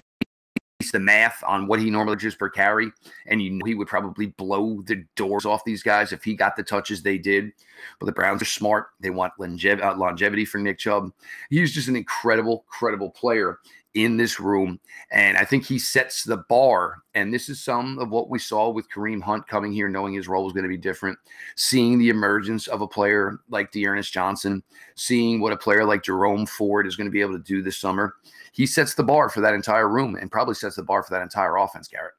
the 0.96 1.00
math 1.00 1.44
on 1.46 1.66
what 1.66 1.78
he 1.78 1.90
normally 1.90 2.16
does 2.16 2.34
per 2.34 2.48
carry, 2.48 2.90
and 3.26 3.42
you 3.42 3.50
know 3.50 3.66
he 3.66 3.74
would 3.74 3.86
probably 3.86 4.28
blow 4.28 4.80
the 4.86 5.04
doors 5.14 5.44
off 5.44 5.62
these 5.62 5.82
guys 5.82 6.10
if 6.10 6.24
he 6.24 6.34
got 6.34 6.56
the 6.56 6.62
touches 6.62 7.02
they 7.02 7.18
did. 7.18 7.52
But 8.00 8.06
the 8.06 8.12
Browns 8.12 8.40
are 8.40 8.46
smart; 8.46 8.88
they 8.98 9.10
want 9.10 9.34
longev- 9.38 9.84
uh, 9.84 9.94
longevity 9.94 10.46
for 10.46 10.56
Nick 10.56 10.78
Chubb. 10.78 11.12
He's 11.50 11.72
just 11.72 11.88
an 11.88 11.96
incredible, 11.96 12.64
credible 12.66 13.10
player, 13.10 13.58
in 13.96 14.18
this 14.18 14.38
room. 14.38 14.78
And 15.10 15.38
I 15.38 15.44
think 15.44 15.64
he 15.64 15.78
sets 15.78 16.22
the 16.22 16.36
bar. 16.48 16.98
And 17.14 17.32
this 17.32 17.48
is 17.48 17.64
some 17.64 17.98
of 17.98 18.10
what 18.10 18.28
we 18.28 18.38
saw 18.38 18.68
with 18.68 18.90
Kareem 18.90 19.22
Hunt 19.22 19.48
coming 19.48 19.72
here, 19.72 19.88
knowing 19.88 20.12
his 20.12 20.28
role 20.28 20.44
was 20.44 20.52
going 20.52 20.64
to 20.64 20.68
be 20.68 20.76
different, 20.76 21.18
seeing 21.56 21.98
the 21.98 22.10
emergence 22.10 22.68
of 22.68 22.82
a 22.82 22.86
player 22.86 23.40
like 23.48 23.72
D'Ernest 23.72 24.12
Johnson, 24.12 24.62
seeing 24.96 25.40
what 25.40 25.54
a 25.54 25.56
player 25.56 25.84
like 25.84 26.02
Jerome 26.02 26.44
Ford 26.44 26.86
is 26.86 26.94
going 26.94 27.06
to 27.06 27.10
be 27.10 27.22
able 27.22 27.38
to 27.38 27.42
do 27.42 27.62
this 27.62 27.78
summer. 27.78 28.16
He 28.52 28.66
sets 28.66 28.94
the 28.94 29.02
bar 29.02 29.30
for 29.30 29.40
that 29.40 29.54
entire 29.54 29.88
room 29.88 30.16
and 30.16 30.30
probably 30.30 30.54
sets 30.54 30.76
the 30.76 30.82
bar 30.82 31.02
for 31.02 31.14
that 31.14 31.22
entire 31.22 31.56
offense, 31.56 31.88
Garrett. 31.88 32.12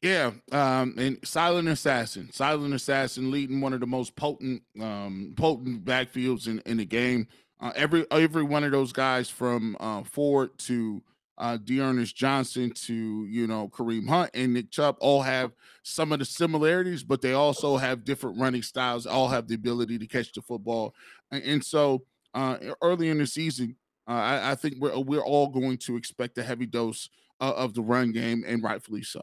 Yeah, 0.00 0.30
um, 0.52 0.94
and 0.96 1.18
silent 1.24 1.68
assassin, 1.68 2.30
silent 2.32 2.72
assassin, 2.72 3.32
leading 3.32 3.60
one 3.60 3.72
of 3.72 3.80
the 3.80 3.86
most 3.86 4.14
potent, 4.14 4.62
um, 4.80 5.34
potent 5.36 5.84
backfields 5.84 6.46
in, 6.46 6.60
in 6.60 6.76
the 6.76 6.84
game. 6.84 7.26
Uh, 7.60 7.72
every 7.74 8.06
every 8.10 8.42
one 8.42 8.64
of 8.64 8.70
those 8.70 8.92
guys 8.92 9.28
from 9.28 9.76
uh, 9.80 10.02
Ford 10.04 10.50
to 10.58 11.02
uh, 11.38 11.56
D'Ernest 11.56 12.14
Johnson 12.14 12.70
to 12.72 13.26
you 13.26 13.46
know 13.46 13.68
Kareem 13.68 14.08
Hunt 14.08 14.30
and 14.34 14.54
Nick 14.54 14.70
Chubb 14.70 14.96
all 15.00 15.22
have 15.22 15.52
some 15.82 16.12
of 16.12 16.18
the 16.18 16.24
similarities, 16.24 17.02
but 17.02 17.20
they 17.20 17.32
also 17.32 17.76
have 17.76 18.04
different 18.04 18.38
running 18.38 18.62
styles. 18.62 19.06
All 19.06 19.28
have 19.28 19.48
the 19.48 19.54
ability 19.54 19.98
to 19.98 20.06
catch 20.06 20.32
the 20.32 20.42
football, 20.42 20.94
and, 21.30 21.42
and 21.42 21.64
so 21.64 22.04
uh, 22.34 22.58
early 22.82 23.08
in 23.08 23.18
the 23.18 23.26
season, 23.26 23.76
Uh, 24.06 24.12
I, 24.12 24.52
I, 24.52 24.54
think 24.54 24.76
we're 24.78 24.98
we're 24.98 25.24
all 25.24 25.48
going 25.48 25.78
to 25.78 25.96
expect 25.96 26.38
a 26.38 26.42
heavy 26.42 26.66
dose 26.66 27.08
uh, 27.40 27.52
of 27.56 27.74
the 27.74 27.82
run 27.82 28.12
game, 28.12 28.44
and 28.46 28.62
rightfully 28.62 29.02
so. 29.02 29.20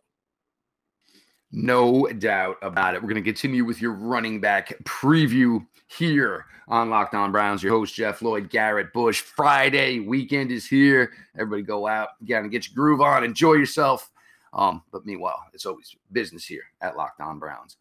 No 1.51 2.05
doubt 2.07 2.57
about 2.61 2.95
it. 2.95 3.01
We're 3.01 3.09
going 3.09 3.23
to 3.23 3.29
continue 3.29 3.63
with 3.63 3.81
your 3.81 3.93
running 3.93 4.41
back 4.41 4.73
preview 4.83 5.65
here 5.87 6.45
on 6.67 6.89
Locked 6.89 7.13
On 7.13 7.31
Browns. 7.31 7.61
Your 7.63 7.73
host, 7.73 7.95
Jeff 7.95 8.21
Lloyd, 8.21 8.49
Garrett 8.49 8.93
Bush. 8.93 9.21
Friday 9.21 9.99
weekend 9.99 10.51
is 10.51 10.65
here. 10.67 11.11
Everybody 11.35 11.63
go 11.63 11.87
out, 11.87 12.09
and 12.27 12.51
get 12.51 12.67
your 12.67 12.75
groove 12.75 13.01
on, 13.01 13.23
enjoy 13.23 13.53
yourself. 13.53 14.09
Um, 14.53 14.83
but 14.91 15.05
meanwhile, 15.05 15.43
it's 15.53 15.65
always 15.65 15.95
business 16.11 16.45
here 16.45 16.63
at 16.81 16.95
Locked 16.95 17.21
On 17.21 17.39
Browns. 17.39 17.77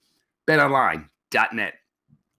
BetOnline.net 0.46 1.75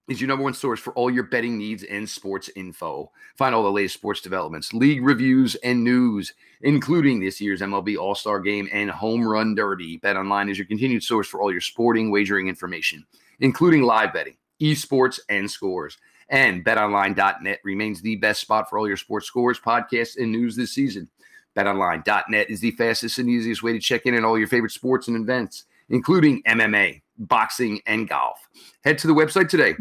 is 0.08 0.20
your 0.20 0.28
number 0.28 0.44
one 0.44 0.54
source 0.54 0.78
for 0.78 0.92
all 0.92 1.10
your 1.10 1.24
betting 1.24 1.58
needs 1.58 1.82
and 1.82 2.08
sports 2.08 2.48
info. 2.54 3.10
Find 3.36 3.54
all 3.54 3.64
the 3.64 3.72
latest 3.72 3.94
sports 3.94 4.20
developments, 4.20 4.72
league 4.72 5.02
reviews, 5.02 5.56
and 5.56 5.82
news, 5.82 6.32
including 6.62 7.18
this 7.18 7.40
year's 7.40 7.60
MLB 7.60 7.96
All 7.96 8.14
Star 8.14 8.40
Game 8.40 8.68
and 8.72 8.90
Home 8.90 9.26
Run 9.26 9.54
Derby. 9.54 9.98
BetOnline 9.98 10.50
is 10.50 10.58
your 10.58 10.66
continued 10.66 11.02
source 11.02 11.26
for 11.26 11.40
all 11.40 11.50
your 11.50 11.60
sporting 11.60 12.10
wagering 12.10 12.46
information, 12.48 13.04
including 13.40 13.82
live 13.82 14.12
betting, 14.12 14.36
esports, 14.60 15.20
and 15.28 15.50
scores. 15.50 15.98
And 16.28 16.64
betonline.net 16.64 17.60
remains 17.62 18.02
the 18.02 18.16
best 18.16 18.40
spot 18.40 18.68
for 18.68 18.78
all 18.78 18.88
your 18.88 18.96
sports 18.96 19.26
scores, 19.26 19.60
podcasts, 19.60 20.16
and 20.16 20.32
news 20.32 20.56
this 20.56 20.72
season. 20.72 21.08
BetOnline.net 21.56 22.50
is 22.50 22.60
the 22.60 22.72
fastest 22.72 23.18
and 23.18 23.30
easiest 23.30 23.62
way 23.62 23.72
to 23.72 23.78
check 23.78 24.06
in 24.06 24.14
on 24.14 24.24
all 24.24 24.38
your 24.38 24.48
favorite 24.48 24.72
sports 24.72 25.08
and 25.08 25.16
events, 25.16 25.64
including 25.88 26.42
MMA, 26.42 27.00
boxing, 27.18 27.80
and 27.86 28.08
golf. 28.08 28.48
Head 28.84 28.98
to 28.98 29.06
the 29.06 29.14
website 29.14 29.48
today 29.48 29.74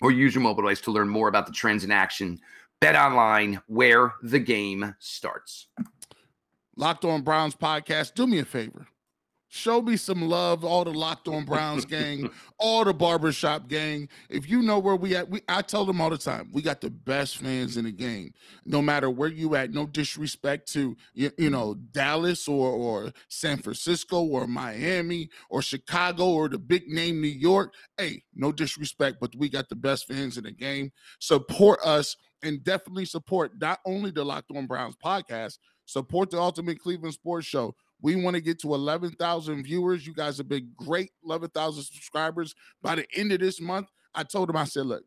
or 0.00 0.12
use 0.12 0.34
your 0.34 0.42
mobile 0.42 0.62
device 0.62 0.80
to 0.82 0.90
learn 0.90 1.08
more 1.08 1.28
about 1.28 1.46
the 1.46 1.52
trends 1.52 1.84
in 1.84 1.90
action. 1.90 2.38
BetOnline, 2.80 3.60
where 3.66 4.14
the 4.22 4.38
game 4.38 4.94
starts. 4.98 5.66
Locked 6.76 7.04
On 7.04 7.22
Browns 7.22 7.54
podcast. 7.54 8.14
Do 8.14 8.26
me 8.26 8.38
a 8.38 8.44
favor. 8.44 8.86
Show 9.52 9.82
me 9.82 9.96
some 9.96 10.28
love, 10.28 10.64
all 10.64 10.84
the 10.84 10.92
Locked 10.92 11.26
On 11.26 11.44
Browns 11.44 11.84
gang, 11.84 12.30
all 12.58 12.84
the 12.84 12.94
barbershop 12.94 13.66
gang. 13.66 14.08
If 14.28 14.48
you 14.48 14.62
know 14.62 14.78
where 14.78 14.94
we 14.94 15.16
at, 15.16 15.28
we 15.28 15.40
I 15.48 15.60
tell 15.62 15.84
them 15.84 16.00
all 16.00 16.08
the 16.08 16.18
time, 16.18 16.50
we 16.52 16.62
got 16.62 16.80
the 16.80 16.88
best 16.88 17.38
fans 17.38 17.76
in 17.76 17.84
the 17.84 17.90
game. 17.90 18.32
No 18.64 18.80
matter 18.80 19.10
where 19.10 19.28
you 19.28 19.56
at, 19.56 19.72
no 19.72 19.86
disrespect 19.86 20.72
to 20.74 20.96
you, 21.14 21.32
you 21.36 21.50
know 21.50 21.74
Dallas 21.74 22.46
or 22.46 22.70
or 22.70 23.12
San 23.26 23.58
Francisco 23.58 24.22
or 24.22 24.46
Miami 24.46 25.28
or 25.48 25.62
Chicago 25.62 26.26
or 26.26 26.48
the 26.48 26.58
big 26.58 26.86
name 26.86 27.20
New 27.20 27.26
York. 27.26 27.74
Hey, 27.98 28.22
no 28.32 28.52
disrespect, 28.52 29.16
but 29.20 29.34
we 29.34 29.48
got 29.48 29.68
the 29.68 29.74
best 29.74 30.06
fans 30.06 30.38
in 30.38 30.44
the 30.44 30.52
game. 30.52 30.92
Support 31.18 31.80
us 31.84 32.16
and 32.44 32.62
definitely 32.62 33.04
support 33.04 33.50
not 33.60 33.80
only 33.84 34.12
the 34.12 34.24
Locked 34.24 34.52
On 34.54 34.68
Browns 34.68 34.94
podcast, 35.04 35.58
support 35.86 36.30
the 36.30 36.38
Ultimate 36.38 36.78
Cleveland 36.78 37.14
Sports 37.14 37.48
Show 37.48 37.74
we 38.02 38.16
want 38.16 38.34
to 38.34 38.40
get 38.40 38.60
to 38.60 38.74
11,000 38.74 39.62
viewers. 39.62 40.06
You 40.06 40.14
guys 40.14 40.38
have 40.38 40.48
been 40.48 40.72
great, 40.76 41.10
11,000 41.24 41.82
subscribers. 41.82 42.54
By 42.82 42.96
the 42.96 43.06
end 43.14 43.32
of 43.32 43.40
this 43.40 43.60
month, 43.60 43.88
I 44.14 44.24
told 44.24 44.48
them, 44.48 44.56
I 44.56 44.64
said, 44.64 44.86
look, 44.86 45.04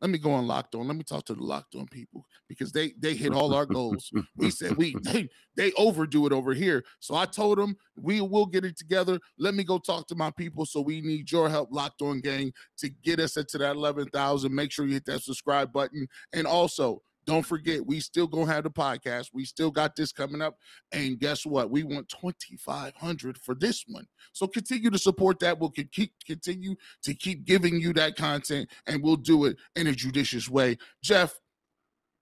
let 0.00 0.10
me 0.10 0.18
go 0.18 0.32
on 0.32 0.46
locked 0.46 0.74
on. 0.74 0.86
Let 0.86 0.96
me 0.96 1.02
talk 1.02 1.24
to 1.26 1.34
the 1.34 1.42
locked 1.42 1.74
on 1.74 1.86
people 1.86 2.24
because 2.48 2.72
they 2.72 2.94
they 2.98 3.14
hit 3.14 3.34
all 3.34 3.52
our 3.54 3.66
goals. 3.66 4.10
we 4.36 4.50
said 4.50 4.76
we 4.76 4.96
they 5.02 5.28
they 5.56 5.72
overdo 5.72 6.26
it 6.26 6.32
over 6.32 6.54
here. 6.54 6.84
So 7.00 7.14
I 7.14 7.26
told 7.26 7.58
them 7.58 7.76
we 7.96 8.20
will 8.20 8.46
get 8.46 8.64
it 8.64 8.78
together. 8.78 9.18
Let 9.38 9.54
me 9.54 9.62
go 9.62 9.78
talk 9.78 10.06
to 10.08 10.14
my 10.14 10.30
people. 10.30 10.64
So 10.64 10.80
we 10.80 11.02
need 11.02 11.30
your 11.30 11.50
help, 11.50 11.68
locked 11.70 12.00
on 12.00 12.20
gang, 12.20 12.52
to 12.78 12.88
get 12.88 13.20
us 13.20 13.36
into 13.36 13.58
that 13.58 13.76
eleven 13.76 14.06
thousand. 14.08 14.54
Make 14.54 14.72
sure 14.72 14.86
you 14.86 14.94
hit 14.94 15.04
that 15.06 15.22
subscribe 15.22 15.70
button, 15.72 16.08
and 16.32 16.46
also 16.46 17.02
don't 17.26 17.44
forget, 17.44 17.84
we 17.86 18.00
still 18.00 18.26
gonna 18.26 18.52
have 18.52 18.64
the 18.64 18.70
podcast. 18.70 19.30
We 19.32 19.44
still 19.44 19.70
got 19.70 19.94
this 19.94 20.12
coming 20.12 20.40
up, 20.40 20.56
and 20.92 21.18
guess 21.18 21.44
what? 21.44 21.70
We 21.70 21.82
want 21.82 22.08
twenty 22.08 22.56
five 22.56 22.94
hundred 22.96 23.38
for 23.38 23.54
this 23.54 23.84
one. 23.86 24.06
So 24.32 24.46
continue 24.46 24.90
to 24.90 24.98
support 24.98 25.38
that. 25.40 25.58
We'll 25.58 25.70
keep 25.70 26.12
continue 26.26 26.76
to 27.02 27.14
keep 27.14 27.44
giving 27.44 27.80
you 27.80 27.92
that 27.94 28.16
content, 28.16 28.70
and 28.86 29.02
we'll 29.02 29.16
do 29.16 29.44
it 29.44 29.56
in 29.76 29.86
a 29.86 29.92
judicious 29.92 30.48
way. 30.48 30.78
Jeff, 31.02 31.38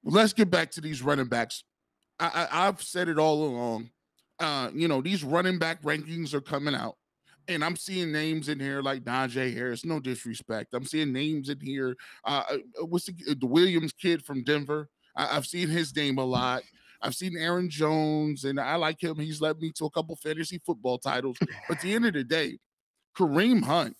let's 0.04 0.32
get 0.32 0.50
back 0.50 0.70
to 0.72 0.80
these 0.80 1.02
running 1.02 1.28
backs. 1.28 1.64
I, 2.18 2.48
I 2.50 2.68
I've 2.68 2.82
said 2.82 3.08
it 3.08 3.18
all 3.18 3.44
along. 3.44 3.90
Uh, 4.40 4.70
you 4.74 4.88
know, 4.88 5.00
these 5.00 5.24
running 5.24 5.58
back 5.58 5.82
rankings 5.82 6.32
are 6.34 6.40
coming 6.40 6.74
out 6.74 6.96
and 7.48 7.64
I'm 7.64 7.76
seeing 7.76 8.12
names 8.12 8.48
in 8.48 8.60
here 8.60 8.82
like 8.82 9.04
Najee 9.04 9.54
Harris. 9.54 9.84
No 9.84 9.98
disrespect. 9.98 10.74
I'm 10.74 10.84
seeing 10.84 11.12
names 11.12 11.48
in 11.48 11.60
here. 11.60 11.96
Uh, 12.24 12.44
uh 12.50 12.86
what's 12.86 13.06
the, 13.06 13.14
uh, 13.30 13.34
the 13.38 13.46
Williams 13.46 13.92
kid 13.92 14.24
from 14.24 14.44
Denver? 14.44 14.88
I, 15.16 15.26
have 15.34 15.46
seen 15.46 15.68
his 15.68 15.94
name 15.96 16.18
a 16.18 16.24
lot. 16.24 16.62
I've 17.00 17.14
seen 17.14 17.36
Aaron 17.36 17.70
Jones, 17.70 18.44
and 18.44 18.60
I 18.60 18.76
like 18.76 19.02
him. 19.02 19.16
He's 19.16 19.40
led 19.40 19.58
me 19.58 19.72
to 19.76 19.86
a 19.86 19.90
couple 19.90 20.16
fantasy 20.16 20.60
football 20.64 20.98
titles. 20.98 21.36
But 21.40 21.78
at 21.78 21.80
the 21.80 21.94
end 21.94 22.06
of 22.06 22.12
the 22.12 22.24
day, 22.24 22.58
Kareem 23.16 23.62
Hunt 23.62 23.96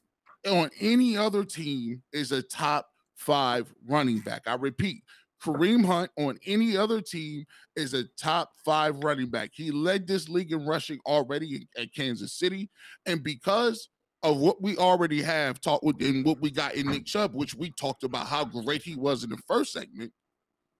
on 0.47 0.71
any 0.81 1.17
other 1.17 1.45
team 1.45 2.03
is 2.13 2.33
a 2.33 2.43
top 2.43 2.89
five 3.17 3.73
running 3.87 4.21
back. 4.21 4.43
I 4.47 4.55
repeat, 4.55 5.03
Kareem 5.43 5.85
Hunt 5.85 6.11
on 6.19 6.39
any 6.47 6.77
other 6.77 7.01
team 7.01 7.45
is 7.77 7.95
a 7.95 8.05
top 8.19 8.51
five 8.65 8.97
running 9.05 9.31
back. 9.31 9.51
He 9.53 9.71
led 9.71 10.07
this 10.07 10.29
league 10.29 10.53
in 10.53 10.67
rushing 10.67 10.99
already 11.07 11.69
at 11.77 11.95
Kansas 11.95 12.33
City. 12.33 12.71
And 13.07 13.23
because 13.23 13.89
of 14.23 14.39
what 14.39 14.61
we 14.61 14.77
already 14.77 15.23
have 15.23 15.61
talked 15.61 15.85
with 15.85 16.03
and 16.03 16.25
what 16.25 16.41
we 16.41 16.51
got 16.51 16.75
in 16.75 16.91
Nick 16.91 17.07
Chubb, 17.07 17.35
which 17.35 17.55
we 17.55 17.71
talked 17.71 18.03
about 18.03 18.27
how 18.27 18.45
great 18.45 18.83
he 18.83 18.97
was 18.97 19.23
in 19.23 19.31
the 19.31 19.39
first 19.47 19.73
segment, 19.73 20.13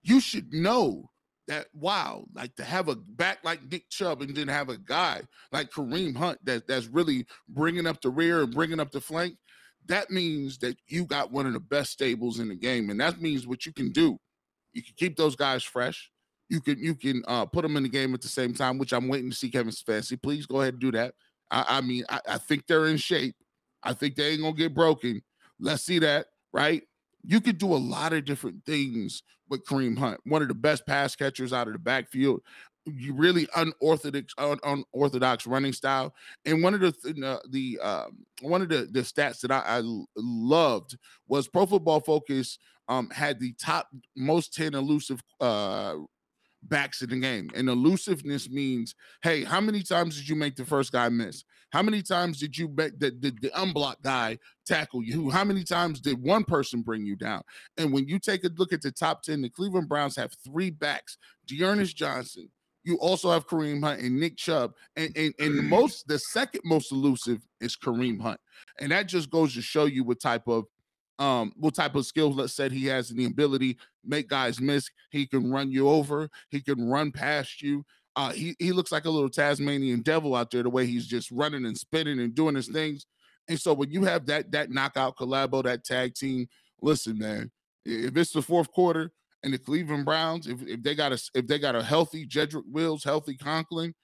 you 0.03 0.21
should 0.21 0.53
know 0.53 1.11
that 1.47 1.67
wow, 1.73 2.25
like 2.35 2.55
to 2.57 2.65
have 2.65 2.89
a 2.89 2.97
back 2.97 3.39
like 3.43 3.61
Nick 3.71 3.89
Chubb 3.89 4.23
and 4.23 4.35
then 4.35 4.49
have 4.49 4.69
a 4.69 4.77
guy 4.77 5.23
like 5.53 5.71
Kareem 5.71 6.17
Hunt 6.17 6.45
that 6.45 6.67
that's 6.67 6.87
really 6.87 7.27
bringing 7.49 7.87
up 7.87 8.03
the 8.03 8.11
rear 8.11 8.43
and 8.43 8.53
bringing 8.53 8.81
up 8.81 8.91
the 8.91 9.01
flank. 9.01 9.37
That 9.87 10.11
means 10.11 10.59
that 10.59 10.77
you 10.89 11.07
got 11.07 11.33
one 11.33 11.47
of 11.47 11.55
the 11.55 11.61
best 11.61 11.93
stables 11.93 12.41
in 12.41 12.49
the 12.49 12.57
game, 12.57 12.91
and 12.91 13.01
that 13.01 13.23
means 13.23 13.47
what 13.47 13.65
you 13.65 13.73
can 13.73 13.93
do 13.93 14.19
you 14.73 14.83
can 14.83 14.95
keep 14.97 15.17
those 15.17 15.37
guys 15.37 15.63
fresh. 15.63 16.11
You 16.49 16.61
can 16.61 16.79
you 16.79 16.95
can 16.95 17.23
uh, 17.29 17.47
put 17.47 17.63
them 17.63 17.77
in 17.77 17.83
the 17.83 17.89
game 17.89 18.15
at 18.15 18.23
the 18.23 18.29
same 18.29 18.55
time, 18.55 18.79
which 18.79 18.93
I'm 18.93 19.09
waiting 19.09 19.31
to 19.31 19.37
see 19.37 19.51
Kevin 19.51 19.73
Stefanski. 19.73 20.21
Please 20.21 20.47
go 20.47 20.61
ahead 20.61 20.75
and 20.75 20.81
do 20.81 20.93
that. 20.93 21.15
I, 21.51 21.65
I 21.69 21.81
mean, 21.81 22.05
I, 22.09 22.21
I 22.29 22.39
think 22.39 22.67
they're 22.67 22.87
in 22.87 22.97
shape. 22.97 23.35
I 23.83 23.93
think 23.93 24.17
they 24.17 24.31
ain't 24.31 24.43
gonna 24.43 24.55
get 24.55 24.75
broken. 24.75 25.23
Let's 25.61 25.83
see 25.83 25.99
that, 26.01 26.27
right? 26.53 26.83
You 27.25 27.41
could 27.41 27.59
do 27.59 27.73
a 27.73 27.77
lot 27.77 28.13
of 28.13 28.25
different 28.25 28.65
things 28.65 29.23
with 29.49 29.65
Kareem 29.65 29.99
Hunt, 29.99 30.21
one 30.25 30.43
of 30.43 30.49
the 30.49 30.55
best 30.55 30.87
pass 30.87 31.17
catchers 31.17 31.53
out 31.53 31.67
of 31.67 31.73
the 31.73 31.79
backfield. 31.79 32.41
You 32.97 33.15
really 33.15 33.49
unorthodox, 33.57 34.35
un- 34.39 34.85
unorthodox 34.95 35.47
running 35.47 35.73
style, 35.73 36.15
and 36.45 36.63
one 36.63 36.75
of 36.75 36.81
the 36.81 36.93
th- 36.93 37.23
uh, 37.23 37.39
the 37.51 37.79
um, 37.81 38.19
one 38.41 38.63
of 38.63 38.69
the 38.69 38.89
the 38.91 39.01
stats 39.01 39.41
that 39.41 39.51
I, 39.51 39.63
I 39.67 39.83
loved 40.17 40.97
was 41.27 41.49
Pro 41.49 41.67
Football 41.67 42.01
Focus 42.01 42.59
um, 42.89 43.11
had 43.11 43.39
the 43.39 43.53
top 43.55 43.89
most 44.17 44.55
10 44.55 44.75
elusive 44.75 45.23
uh, 45.41 45.97
backs 46.63 47.03
in 47.03 47.11
the 47.11 47.19
game. 47.19 47.51
And 47.55 47.69
elusiveness 47.69 48.49
means, 48.49 48.95
hey, 49.23 49.45
how 49.45 49.61
many 49.61 49.83
times 49.83 50.17
did 50.17 50.29
you 50.29 50.35
make 50.35 50.57
the 50.57 50.65
first 50.65 50.93
guy 50.93 51.09
miss? 51.09 51.45
How 51.71 51.83
many 51.83 52.01
times 52.03 52.41
did 52.41 52.57
you 52.57 52.67
bet 52.67 52.99
the, 52.99 53.11
the, 53.11 53.33
the 53.43 53.63
unblocked 53.63 54.03
guy 54.03 54.39
tackle 54.67 55.03
you? 55.03 55.29
How 55.29 55.45
many 55.45 55.65
times 55.65 56.01
did 56.01 56.23
one 56.23 56.45
person 56.45 56.81
bring 56.81 57.05
you 57.05 57.15
down? 57.15 57.43
And 57.77 57.93
when 57.93 58.09
you 58.09 58.19
take 58.19 58.45
a 58.45 58.51
look 58.57 58.73
at 58.73 58.81
the 58.81 58.91
top 58.91 59.23
10, 59.23 59.43
the 59.43 59.51
Cleveland 59.51 59.89
Browns 59.89 60.17
have 60.17 60.33
three 60.45 60.71
backs 60.71 61.19
D'Ernest 61.47 61.95
Johnson. 61.95 62.51
You 62.89 62.99
also 63.01 63.31
have 63.31 63.47
Kareem 63.47 63.85
Hunt 63.85 64.01
and 64.01 64.19
Nick 64.19 64.39
Chubb. 64.39 64.73
And, 64.97 65.15
and, 65.15 65.35
and 65.39 65.59
the 65.59 65.63
most, 65.63 66.09
the 66.09 66.19
second 66.19 66.63
most 66.65 66.91
elusive 66.91 67.47
is 67.61 67.77
Kareem 67.77 68.19
Hunt. 68.19 68.41
And 68.81 68.93
that 68.93 69.09
just 69.09 69.29
goes 69.29 69.53
to 69.55 69.61
show 69.61 69.85
you 69.85 70.05
what 70.05 70.21
type 70.21 70.49
of 70.49 70.65
um, 71.19 71.53
what 71.57 71.75
type 71.75 71.97
of 71.97 72.07
skill 72.07 72.49
set 72.49 72.73
he 72.73 72.87
has 72.87 73.11
and 73.11 73.19
the 73.19 73.27
ability 73.27 73.77
make 74.05 74.29
guys 74.29 74.59
miss. 74.59 74.89
He 75.11 75.27
can 75.27 75.51
run 75.51 75.71
you 75.71 75.87
over. 75.89 76.31
He 76.49 76.63
can 76.63 76.89
run 76.89 77.13
past 77.13 77.61
you. 77.61 77.85
Uh, 78.17 78.31
he 78.31 78.57
he 78.59 78.73
looks 78.73 78.91
like 78.91 79.05
a 79.05 79.11
little 79.11 79.29
Tasmanian 79.29 80.01
devil 80.01 80.35
out 80.35 80.51
there. 80.51 80.63
The 80.63 80.71
way 80.71 80.87
he's 80.87 81.07
just 81.07 81.31
running 81.31 81.67
and 81.67 81.77
spinning 81.77 82.21
and 82.21 82.35
doing 82.35 82.55
his 82.55 82.69
things. 82.69 83.05
And 83.49 83.61
so 83.61 83.75
when 83.75 83.91
you 83.91 84.05
have 84.05 84.25
that 84.27 84.51
that 84.53 84.71
knockout 84.71 85.17
collabo, 85.19 85.63
that 85.65 85.85
tag 85.85 86.15
team, 86.15 86.49
listen, 86.81 87.19
man. 87.19 87.51
If 87.85 88.17
it's 88.17 88.33
the 88.33 88.41
fourth 88.41 88.73
quarter 88.73 89.13
and 89.43 89.53
the 89.53 89.59
Cleveland 89.59 90.05
Browns, 90.05 90.47
if, 90.47 90.63
if 90.63 90.83
they 90.83 90.95
got 90.95 91.13
a 91.13 91.21
if 91.35 91.47
they 91.47 91.59
got 91.59 91.77
a 91.77 91.83
healthy 91.83 92.27
Jedrick 92.27 92.65
Wills, 92.67 93.05
healthy 93.05 93.37
Conklin, 93.37 93.95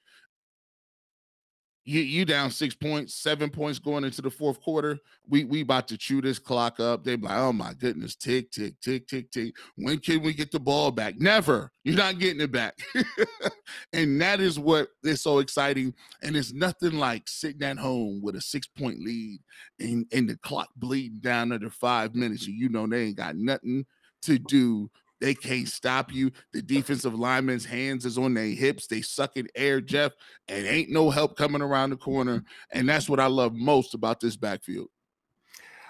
you 1.86 2.00
you 2.00 2.24
down 2.24 2.50
six 2.50 2.74
points, 2.74 3.14
seven 3.14 3.50
points 3.50 3.78
going 3.78 4.04
into 4.04 4.22
the 4.22 4.30
fourth 4.30 4.60
quarter. 4.60 4.98
We 5.28 5.44
we 5.44 5.60
about 5.60 5.86
to 5.88 5.98
chew 5.98 6.22
this 6.22 6.38
clock 6.38 6.80
up. 6.80 7.04
They 7.04 7.16
like, 7.16 7.36
oh 7.36 7.52
my 7.52 7.74
goodness, 7.74 8.16
tick 8.16 8.50
tick 8.50 8.80
tick 8.80 9.06
tick 9.06 9.30
tick. 9.30 9.54
When 9.76 9.98
can 9.98 10.22
we 10.22 10.32
get 10.32 10.50
the 10.50 10.60
ball 10.60 10.90
back? 10.90 11.18
Never. 11.18 11.70
You're 11.82 11.96
not 11.96 12.18
getting 12.18 12.40
it 12.40 12.52
back. 12.52 12.78
and 13.92 14.20
that 14.20 14.40
is 14.40 14.58
what 14.58 14.88
is 15.02 15.22
so 15.22 15.40
exciting. 15.40 15.92
And 16.22 16.36
it's 16.36 16.54
nothing 16.54 16.92
like 16.92 17.24
sitting 17.28 17.62
at 17.62 17.78
home 17.78 18.22
with 18.22 18.36
a 18.36 18.40
six 18.40 18.66
point 18.66 19.00
lead 19.00 19.40
and 19.78 20.06
and 20.12 20.28
the 20.28 20.36
clock 20.38 20.68
bleeding 20.76 21.20
down 21.20 21.52
under 21.52 21.70
five 21.70 22.14
minutes, 22.14 22.46
and 22.46 22.56
you 22.56 22.70
know 22.70 22.86
they 22.86 23.04
ain't 23.04 23.16
got 23.16 23.36
nothing 23.36 23.84
to 24.22 24.38
do 24.38 24.90
They 25.24 25.34
can't 25.34 25.66
stop 25.66 26.12
you. 26.12 26.30
The 26.52 26.60
defensive 26.60 27.14
lineman's 27.14 27.64
hands 27.64 28.04
is 28.04 28.18
on 28.18 28.34
their 28.34 28.44
hips. 28.44 28.86
They 28.86 29.00
suck 29.00 29.38
in 29.38 29.48
air, 29.54 29.80
Jeff, 29.80 30.12
and 30.48 30.66
ain't 30.66 30.90
no 30.90 31.08
help 31.08 31.34
coming 31.34 31.62
around 31.62 31.88
the 31.88 31.96
corner. 31.96 32.44
And 32.72 32.86
that's 32.86 33.08
what 33.08 33.18
I 33.18 33.24
love 33.24 33.54
most 33.54 33.94
about 33.94 34.20
this 34.20 34.36
backfield. 34.36 34.88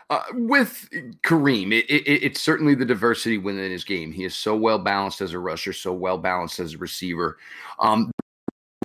Uh, 0.09 0.23
with 0.35 0.88
Kareem, 1.26 1.73
it, 1.73 1.85
it, 1.87 2.23
it's 2.23 2.41
certainly 2.41 2.76
the 2.76 2.85
diversity 2.85 3.38
within 3.38 3.73
his 3.73 3.83
game. 3.83 4.12
He 4.12 4.25
is 4.25 4.37
so 4.37 4.55
well 4.55 4.79
balanced 4.79 5.21
as 5.21 5.33
a 5.33 5.38
rusher, 5.41 5.73
so 5.73 5.93
well 5.93 6.17
balanced 6.17 6.61
as 6.61 6.75
a 6.75 6.79
receiver. 6.79 7.37
Um, 7.81 8.12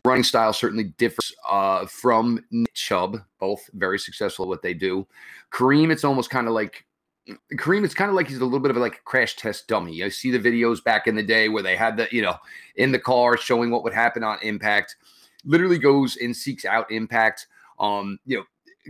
running 0.03 0.23
style 0.23 0.51
certainly 0.51 0.85
differs 0.97 1.31
uh, 1.47 1.85
from 1.85 2.43
Nick 2.49 2.73
Chubb, 2.73 3.19
both 3.39 3.69
very 3.73 3.99
successful 3.99 4.45
at 4.45 4.49
what 4.49 4.63
they 4.63 4.73
do. 4.73 5.05
Kareem, 5.53 5.91
it's 5.91 6.03
almost 6.03 6.31
kind 6.31 6.47
of 6.47 6.55
like 6.55 6.87
Kareem, 7.53 7.83
it's 7.83 7.93
kind 7.93 8.09
of 8.09 8.15
like 8.15 8.27
he's 8.27 8.39
a 8.39 8.43
little 8.43 8.59
bit 8.59 8.71
of 8.71 8.77
like 8.77 8.95
a 8.95 9.01
crash 9.01 9.35
test 9.35 9.67
dummy. 9.67 10.03
I 10.03 10.09
see 10.09 10.31
the 10.31 10.39
videos 10.39 10.83
back 10.83 11.07
in 11.07 11.15
the 11.15 11.23
day 11.23 11.49
where 11.49 11.63
they 11.63 11.75
had 11.75 11.97
the, 11.97 12.07
you 12.11 12.21
know, 12.21 12.35
in 12.75 12.91
the 12.91 12.99
car 12.99 13.37
showing 13.37 13.71
what 13.71 13.83
would 13.83 13.93
happen 13.93 14.23
on 14.23 14.37
impact. 14.41 14.95
Literally 15.45 15.77
goes 15.77 16.17
and 16.17 16.35
seeks 16.35 16.65
out 16.65 16.91
impact. 16.91 17.47
Um, 17.79 18.19
you 18.25 18.37
know, 18.37 18.43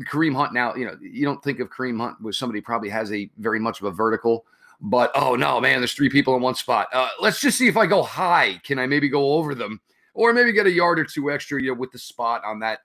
Kareem 0.06 0.36
Hunt 0.36 0.54
now, 0.54 0.76
you 0.76 0.86
know, 0.86 0.98
you 1.02 1.26
don't 1.26 1.44
think 1.44 1.60
of 1.60 1.70
Kareem 1.70 2.00
Hunt 2.00 2.22
with 2.22 2.36
somebody 2.36 2.62
probably 2.62 2.90
has 2.90 3.12
a 3.12 3.30
very 3.38 3.60
much 3.60 3.82
of 3.82 3.88
a 3.88 3.92
vertical, 3.92 4.46
but 4.82 5.12
oh 5.16 5.36
no, 5.36 5.60
man, 5.60 5.80
there's 5.80 5.94
three 5.94 6.10
people 6.10 6.36
in 6.36 6.42
one 6.42 6.56
spot. 6.56 6.88
Uh, 6.94 7.10
let's 7.20 7.40
just 7.40 7.58
see 7.58 7.68
if 7.68 7.78
I 7.78 7.86
go 7.86 8.04
high. 8.04 8.60
Can 8.64 8.80
I 8.80 8.86
maybe 8.86 9.10
go 9.10 9.34
over 9.34 9.54
them? 9.56 9.82
Or 10.14 10.34
maybe 10.34 10.52
get 10.52 10.66
a 10.66 10.72
yard 10.72 11.00
or 11.00 11.06
two 11.06 11.32
extra, 11.32 11.62
you 11.62 11.70
know, 11.70 11.80
with 11.80 11.92
the 11.92 12.00
spot 12.00 12.42
on 12.44 12.60
that 12.60 12.80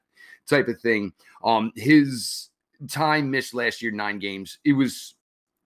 type 0.46 0.68
of 0.68 0.80
thing. 0.80 1.12
Um, 1.42 1.72
his 1.74 2.50
time 2.88 3.30
missed 3.30 3.54
last 3.54 3.82
year, 3.82 3.90
nine 3.90 4.18
games. 4.18 4.58
It 4.64 4.74
was 4.74 5.14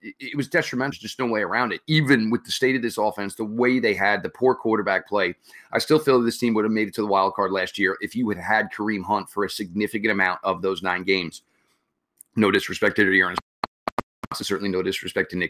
it 0.01 0.35
was 0.35 0.47
detrimental. 0.47 0.99
Just 0.99 1.19
no 1.19 1.25
way 1.25 1.41
around 1.41 1.73
it. 1.73 1.81
Even 1.87 2.29
with 2.29 2.43
the 2.43 2.51
state 2.51 2.75
of 2.75 2.81
this 2.81 2.97
offense, 2.97 3.35
the 3.35 3.43
way 3.43 3.79
they 3.79 3.93
had 3.93 4.23
the 4.23 4.29
poor 4.29 4.55
quarterback 4.55 5.07
play, 5.07 5.35
I 5.71 5.79
still 5.79 5.99
feel 5.99 6.19
that 6.19 6.25
this 6.25 6.37
team 6.37 6.53
would 6.53 6.65
have 6.65 6.71
made 6.71 6.87
it 6.87 6.93
to 6.95 7.01
the 7.01 7.07
wild 7.07 7.33
card 7.33 7.51
last 7.51 7.77
year 7.77 7.97
if 8.01 8.15
you 8.15 8.27
had 8.29 8.37
had 8.37 8.71
Kareem 8.71 9.03
Hunt 9.03 9.29
for 9.29 9.45
a 9.45 9.49
significant 9.49 10.11
amount 10.11 10.39
of 10.43 10.61
those 10.61 10.81
nine 10.81 11.03
games. 11.03 11.41
No 12.35 12.51
disrespect 12.51 12.95
to 12.97 13.17
Aaron. 13.17 13.35
Certainly 14.33 14.69
no 14.69 14.83
disrespect 14.83 15.31
to 15.31 15.37
Nick, 15.37 15.49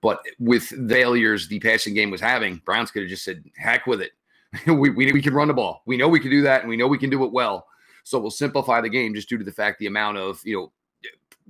but 0.00 0.20
with 0.38 0.62
failures 0.88 1.48
the 1.48 1.58
passing 1.58 1.94
game 1.94 2.12
was 2.12 2.20
having, 2.20 2.62
Browns 2.64 2.92
could 2.92 3.02
have 3.02 3.10
just 3.10 3.24
said, 3.24 3.42
"Heck 3.56 3.88
with 3.88 4.00
it. 4.00 4.12
we, 4.68 4.90
we 4.90 5.10
we 5.10 5.20
can 5.20 5.34
run 5.34 5.48
the 5.48 5.54
ball. 5.54 5.82
We 5.84 5.96
know 5.96 6.06
we 6.06 6.20
can 6.20 6.30
do 6.30 6.40
that, 6.42 6.60
and 6.60 6.68
we 6.68 6.76
know 6.76 6.86
we 6.86 6.96
can 6.96 7.10
do 7.10 7.24
it 7.24 7.32
well." 7.32 7.66
So 8.04 8.20
we'll 8.20 8.30
simplify 8.30 8.80
the 8.80 8.88
game 8.88 9.14
just 9.14 9.28
due 9.28 9.36
to 9.36 9.44
the 9.44 9.50
fact 9.50 9.80
the 9.80 9.86
amount 9.86 10.18
of 10.18 10.40
you 10.44 10.56
know 10.56 10.72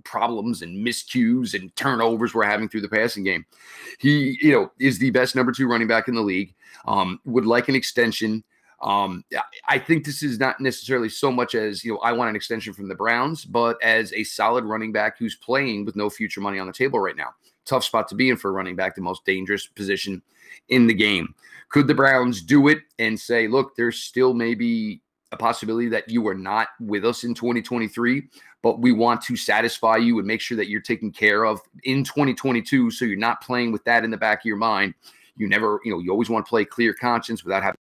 problems 0.05 0.63
and 0.63 0.87
miscues 0.87 1.55
and 1.55 1.75
turnovers 1.77 2.35
we're 2.35 2.45
having 2.45 2.69
through 2.69 2.81
the 2.83 2.89
passing 2.89 3.25
game. 3.25 3.45
He, 3.99 4.39
you 4.41 4.53
know, 4.53 4.73
is 4.79 4.99
the 4.99 5.11
best 5.11 5.35
number 5.35 5.53
two 5.53 5.69
running 5.69 5.89
back 5.89 6.09
in 6.09 6.15
the 6.15 6.23
league. 6.23 6.55
Um, 6.87 7.21
would 7.25 7.47
like 7.47 7.69
an 7.69 7.75
extension. 7.75 8.45
Um, 8.83 9.25
I 9.69 9.79
think 9.79 10.05
this 10.05 10.23
is 10.23 10.39
not 10.39 10.61
necessarily 10.61 11.11
so 11.11 11.31
much 11.31 11.55
as 11.55 11.85
you 11.85 11.93
know 11.93 11.99
I 11.99 12.13
want 12.13 12.31
an 12.31 12.37
extension 12.37 12.73
from 12.73 12.89
the 12.89 12.95
Browns, 12.95 13.45
but 13.45 13.77
as 13.83 14.13
a 14.15 14.25
solid 14.25 14.65
running 14.65 14.93
back 14.93 15.19
who's 15.19 15.37
playing 15.37 15.85
with 15.85 15.97
no 15.97 16.09
future 16.09 16.41
money 16.41 16.59
on 16.59 16.67
the 16.67 16.73
table 16.73 16.99
right 16.99 17.17
now. 17.17 17.35
Tough 17.67 17.85
spot 17.85 18.09
to 18.09 18.15
be 18.15 18.31
in 18.31 18.37
for 18.37 18.49
a 18.49 18.53
running 18.53 18.77
back, 18.77 18.95
the 18.95 19.03
most 19.03 19.25
dangerous 19.27 19.67
position 19.67 20.23
in 20.71 20.87
the 20.87 20.95
game. 20.95 21.35
Could 21.69 21.87
the 21.87 21.95
Browns 21.95 22.43
do 22.43 22.69
it 22.69 22.79
and 22.99 23.21
say, 23.21 23.47
look, 23.47 23.77
there's 23.77 24.01
still 24.01 24.35
maybe 24.35 25.03
a 25.33 25.37
possibility 25.37 25.89
that 25.89 26.09
you 26.09 26.27
are 26.27 26.35
not 26.35 26.69
with 26.81 27.05
us 27.05 27.25
in 27.25 27.35
2023, 27.35 28.23
but 28.63 28.81
we 28.81 28.93
want 28.93 29.23
to 29.23 29.37
satisfy 29.37 29.97
you 29.97 30.19
and 30.19 30.27
make 30.27 30.41
sure 30.41 30.57
that 30.57 30.69
you're 30.69 30.81
taken 30.81 31.11
care 31.11 31.45
of 31.45 31.61
in 31.85 32.05
2022. 32.05 32.91
So 32.91 33.05
you're 33.05 33.17
not 33.17 33.41
playing 33.41 33.73
with 33.73 33.85
that 33.85 34.05
in 34.05 34.11
the 34.11 34.17
back 34.17 34.41
of 34.41 34.45
your 34.45 34.57
mind. 34.57 34.95
You 35.37 35.49
never, 35.49 35.81
you 35.85 35.93
know, 35.93 36.01
you 36.01 36.11
always 36.11 36.29
want 36.29 36.45
to 36.45 36.51
play 36.51 36.65
clear 36.65 36.93
conscience 36.93 37.45
without 37.45 37.63
having 37.63 37.80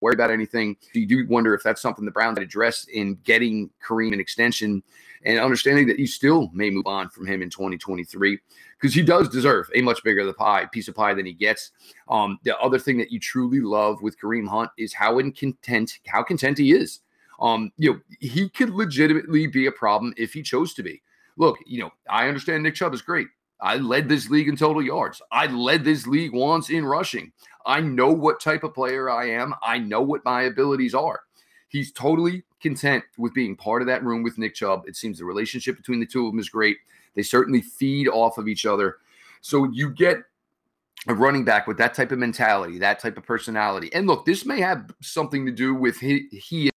worry 0.00 0.14
about 0.14 0.30
anything. 0.30 0.76
You 0.92 1.06
do 1.06 1.26
wonder 1.28 1.54
if 1.54 1.62
that's 1.62 1.82
something 1.82 2.04
the 2.04 2.10
Browns 2.10 2.38
had 2.38 2.44
addressed 2.44 2.88
in 2.88 3.16
getting 3.24 3.70
Kareem 3.84 4.12
an 4.12 4.20
extension 4.20 4.82
and 5.24 5.38
understanding 5.38 5.86
that 5.88 5.98
you 5.98 6.06
still 6.06 6.50
may 6.52 6.70
move 6.70 6.86
on 6.86 7.10
from 7.10 7.26
him 7.26 7.42
in 7.42 7.50
2023 7.50 8.38
because 8.80 8.94
he 8.94 9.02
does 9.02 9.28
deserve 9.28 9.70
a 9.74 9.82
much 9.82 10.02
bigger 10.02 10.24
the 10.24 10.32
pie 10.32 10.66
piece 10.72 10.88
of 10.88 10.94
pie 10.94 11.14
than 11.14 11.26
he 11.26 11.32
gets. 11.32 11.72
Um, 12.08 12.38
the 12.44 12.58
other 12.58 12.78
thing 12.78 12.96
that 12.98 13.10
you 13.10 13.20
truly 13.20 13.60
love 13.60 14.00
with 14.02 14.18
Kareem 14.18 14.48
Hunt 14.48 14.70
is 14.78 14.94
how 14.94 15.18
in 15.18 15.32
content 15.32 15.98
how 16.06 16.22
content 16.22 16.58
he 16.58 16.72
is. 16.72 17.00
Um, 17.40 17.72
you 17.78 17.92
know, 17.92 18.00
he 18.20 18.48
could 18.50 18.70
legitimately 18.70 19.46
be 19.46 19.66
a 19.66 19.72
problem 19.72 20.12
if 20.16 20.32
he 20.32 20.42
chose 20.42 20.74
to 20.74 20.82
be. 20.82 21.02
Look, 21.36 21.56
you 21.66 21.80
know, 21.80 21.90
I 22.08 22.28
understand 22.28 22.62
Nick 22.62 22.74
Chubb 22.74 22.92
is 22.92 23.00
great. 23.00 23.28
I 23.62 23.76
led 23.76 24.08
this 24.08 24.30
league 24.30 24.48
in 24.48 24.56
total 24.56 24.82
yards. 24.82 25.20
I 25.30 25.46
led 25.46 25.84
this 25.84 26.06
league 26.06 26.32
once 26.32 26.70
in 26.70 26.84
rushing. 26.84 27.32
I 27.66 27.80
know 27.80 28.12
what 28.12 28.40
type 28.40 28.64
of 28.64 28.74
player 28.74 29.10
I 29.10 29.30
am. 29.30 29.54
I 29.62 29.78
know 29.78 30.02
what 30.02 30.24
my 30.24 30.42
abilities 30.42 30.94
are. 30.94 31.20
He's 31.68 31.92
totally 31.92 32.42
content 32.60 33.04
with 33.16 33.32
being 33.34 33.56
part 33.56 33.82
of 33.82 33.86
that 33.86 34.04
room 34.04 34.22
with 34.22 34.38
Nick 34.38 34.54
Chubb. 34.54 34.84
It 34.86 34.96
seems 34.96 35.18
the 35.18 35.24
relationship 35.24 35.76
between 35.76 36.00
the 36.00 36.06
two 36.06 36.26
of 36.26 36.32
them 36.32 36.40
is 36.40 36.48
great. 36.48 36.78
They 37.14 37.22
certainly 37.22 37.62
feed 37.62 38.08
off 38.08 38.38
of 38.38 38.48
each 38.48 38.66
other. 38.66 38.96
So 39.40 39.70
you 39.72 39.90
get 39.90 40.18
a 41.08 41.14
running 41.14 41.44
back 41.44 41.66
with 41.66 41.78
that 41.78 41.94
type 41.94 42.12
of 42.12 42.18
mentality, 42.18 42.78
that 42.78 42.98
type 42.98 43.16
of 43.16 43.24
personality. 43.24 43.90
And 43.94 44.06
look, 44.06 44.26
this 44.26 44.44
may 44.44 44.60
have 44.60 44.90
something 45.00 45.46
to 45.46 45.52
do 45.52 45.74
with 45.74 45.98
he, 45.98 46.28
he 46.30 46.70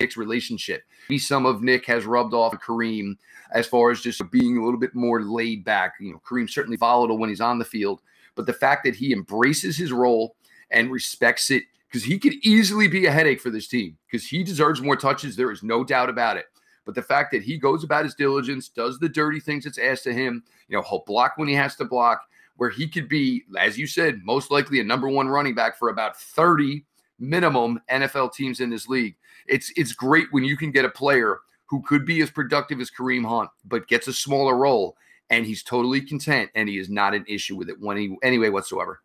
Nick's 0.00 0.16
relationship. 0.16 0.84
Maybe 1.08 1.18
some 1.18 1.44
of 1.44 1.62
Nick 1.62 1.86
has 1.86 2.06
rubbed 2.06 2.32
off 2.32 2.52
of 2.52 2.60
Kareem 2.60 3.16
as 3.52 3.66
far 3.66 3.90
as 3.90 4.00
just 4.00 4.22
being 4.30 4.56
a 4.56 4.64
little 4.64 4.78
bit 4.78 4.94
more 4.94 5.22
laid 5.22 5.64
back. 5.64 5.94
You 5.98 6.12
know, 6.12 6.22
Kareem's 6.24 6.54
certainly 6.54 6.76
volatile 6.76 7.18
when 7.18 7.30
he's 7.30 7.40
on 7.40 7.58
the 7.58 7.64
field, 7.64 8.00
but 8.38 8.46
the 8.46 8.52
fact 8.52 8.84
that 8.84 8.94
he 8.94 9.12
embraces 9.12 9.76
his 9.76 9.90
role 9.90 10.36
and 10.70 10.92
respects 10.92 11.50
it 11.50 11.64
because 11.88 12.04
he 12.04 12.20
could 12.20 12.34
easily 12.44 12.86
be 12.86 13.06
a 13.06 13.10
headache 13.10 13.40
for 13.40 13.50
this 13.50 13.66
team 13.66 13.98
because 14.06 14.24
he 14.24 14.44
deserves 14.44 14.80
more 14.80 14.94
touches. 14.94 15.34
There 15.34 15.50
is 15.50 15.64
no 15.64 15.82
doubt 15.82 16.08
about 16.08 16.36
it. 16.36 16.44
But 16.86 16.94
the 16.94 17.02
fact 17.02 17.32
that 17.32 17.42
he 17.42 17.58
goes 17.58 17.82
about 17.82 18.04
his 18.04 18.14
diligence, 18.14 18.68
does 18.68 19.00
the 19.00 19.08
dirty 19.08 19.40
things 19.40 19.64
that's 19.64 19.76
asked 19.76 20.06
of 20.06 20.14
him, 20.14 20.44
you 20.68 20.76
know, 20.76 20.84
he'll 20.88 21.02
block 21.04 21.32
when 21.34 21.48
he 21.48 21.54
has 21.54 21.74
to 21.76 21.84
block, 21.84 22.28
where 22.58 22.70
he 22.70 22.86
could 22.86 23.08
be, 23.08 23.42
as 23.58 23.76
you 23.76 23.88
said, 23.88 24.20
most 24.22 24.52
likely 24.52 24.78
a 24.78 24.84
number 24.84 25.08
one 25.08 25.26
running 25.26 25.56
back 25.56 25.76
for 25.76 25.88
about 25.88 26.16
30 26.16 26.84
minimum 27.18 27.80
NFL 27.90 28.34
teams 28.34 28.60
in 28.60 28.70
this 28.70 28.86
league. 28.86 29.16
It's 29.48 29.72
it's 29.74 29.92
great 29.92 30.28
when 30.30 30.44
you 30.44 30.56
can 30.56 30.70
get 30.70 30.84
a 30.84 30.90
player 30.90 31.40
who 31.66 31.82
could 31.82 32.06
be 32.06 32.20
as 32.20 32.30
productive 32.30 32.78
as 32.78 32.88
Kareem 32.88 33.26
Hunt, 33.26 33.50
but 33.64 33.88
gets 33.88 34.06
a 34.06 34.12
smaller 34.12 34.56
role 34.56 34.96
and 35.30 35.46
he's 35.46 35.62
totally 35.62 36.00
content 36.00 36.50
and 36.54 36.68
he 36.68 36.78
is 36.78 36.88
not 36.88 37.14
an 37.14 37.24
issue 37.28 37.56
with 37.56 37.68
it 37.68 37.76
when 37.80 37.96
he 37.96 38.16
anyway 38.22 38.48
whatsoever. 38.48 39.00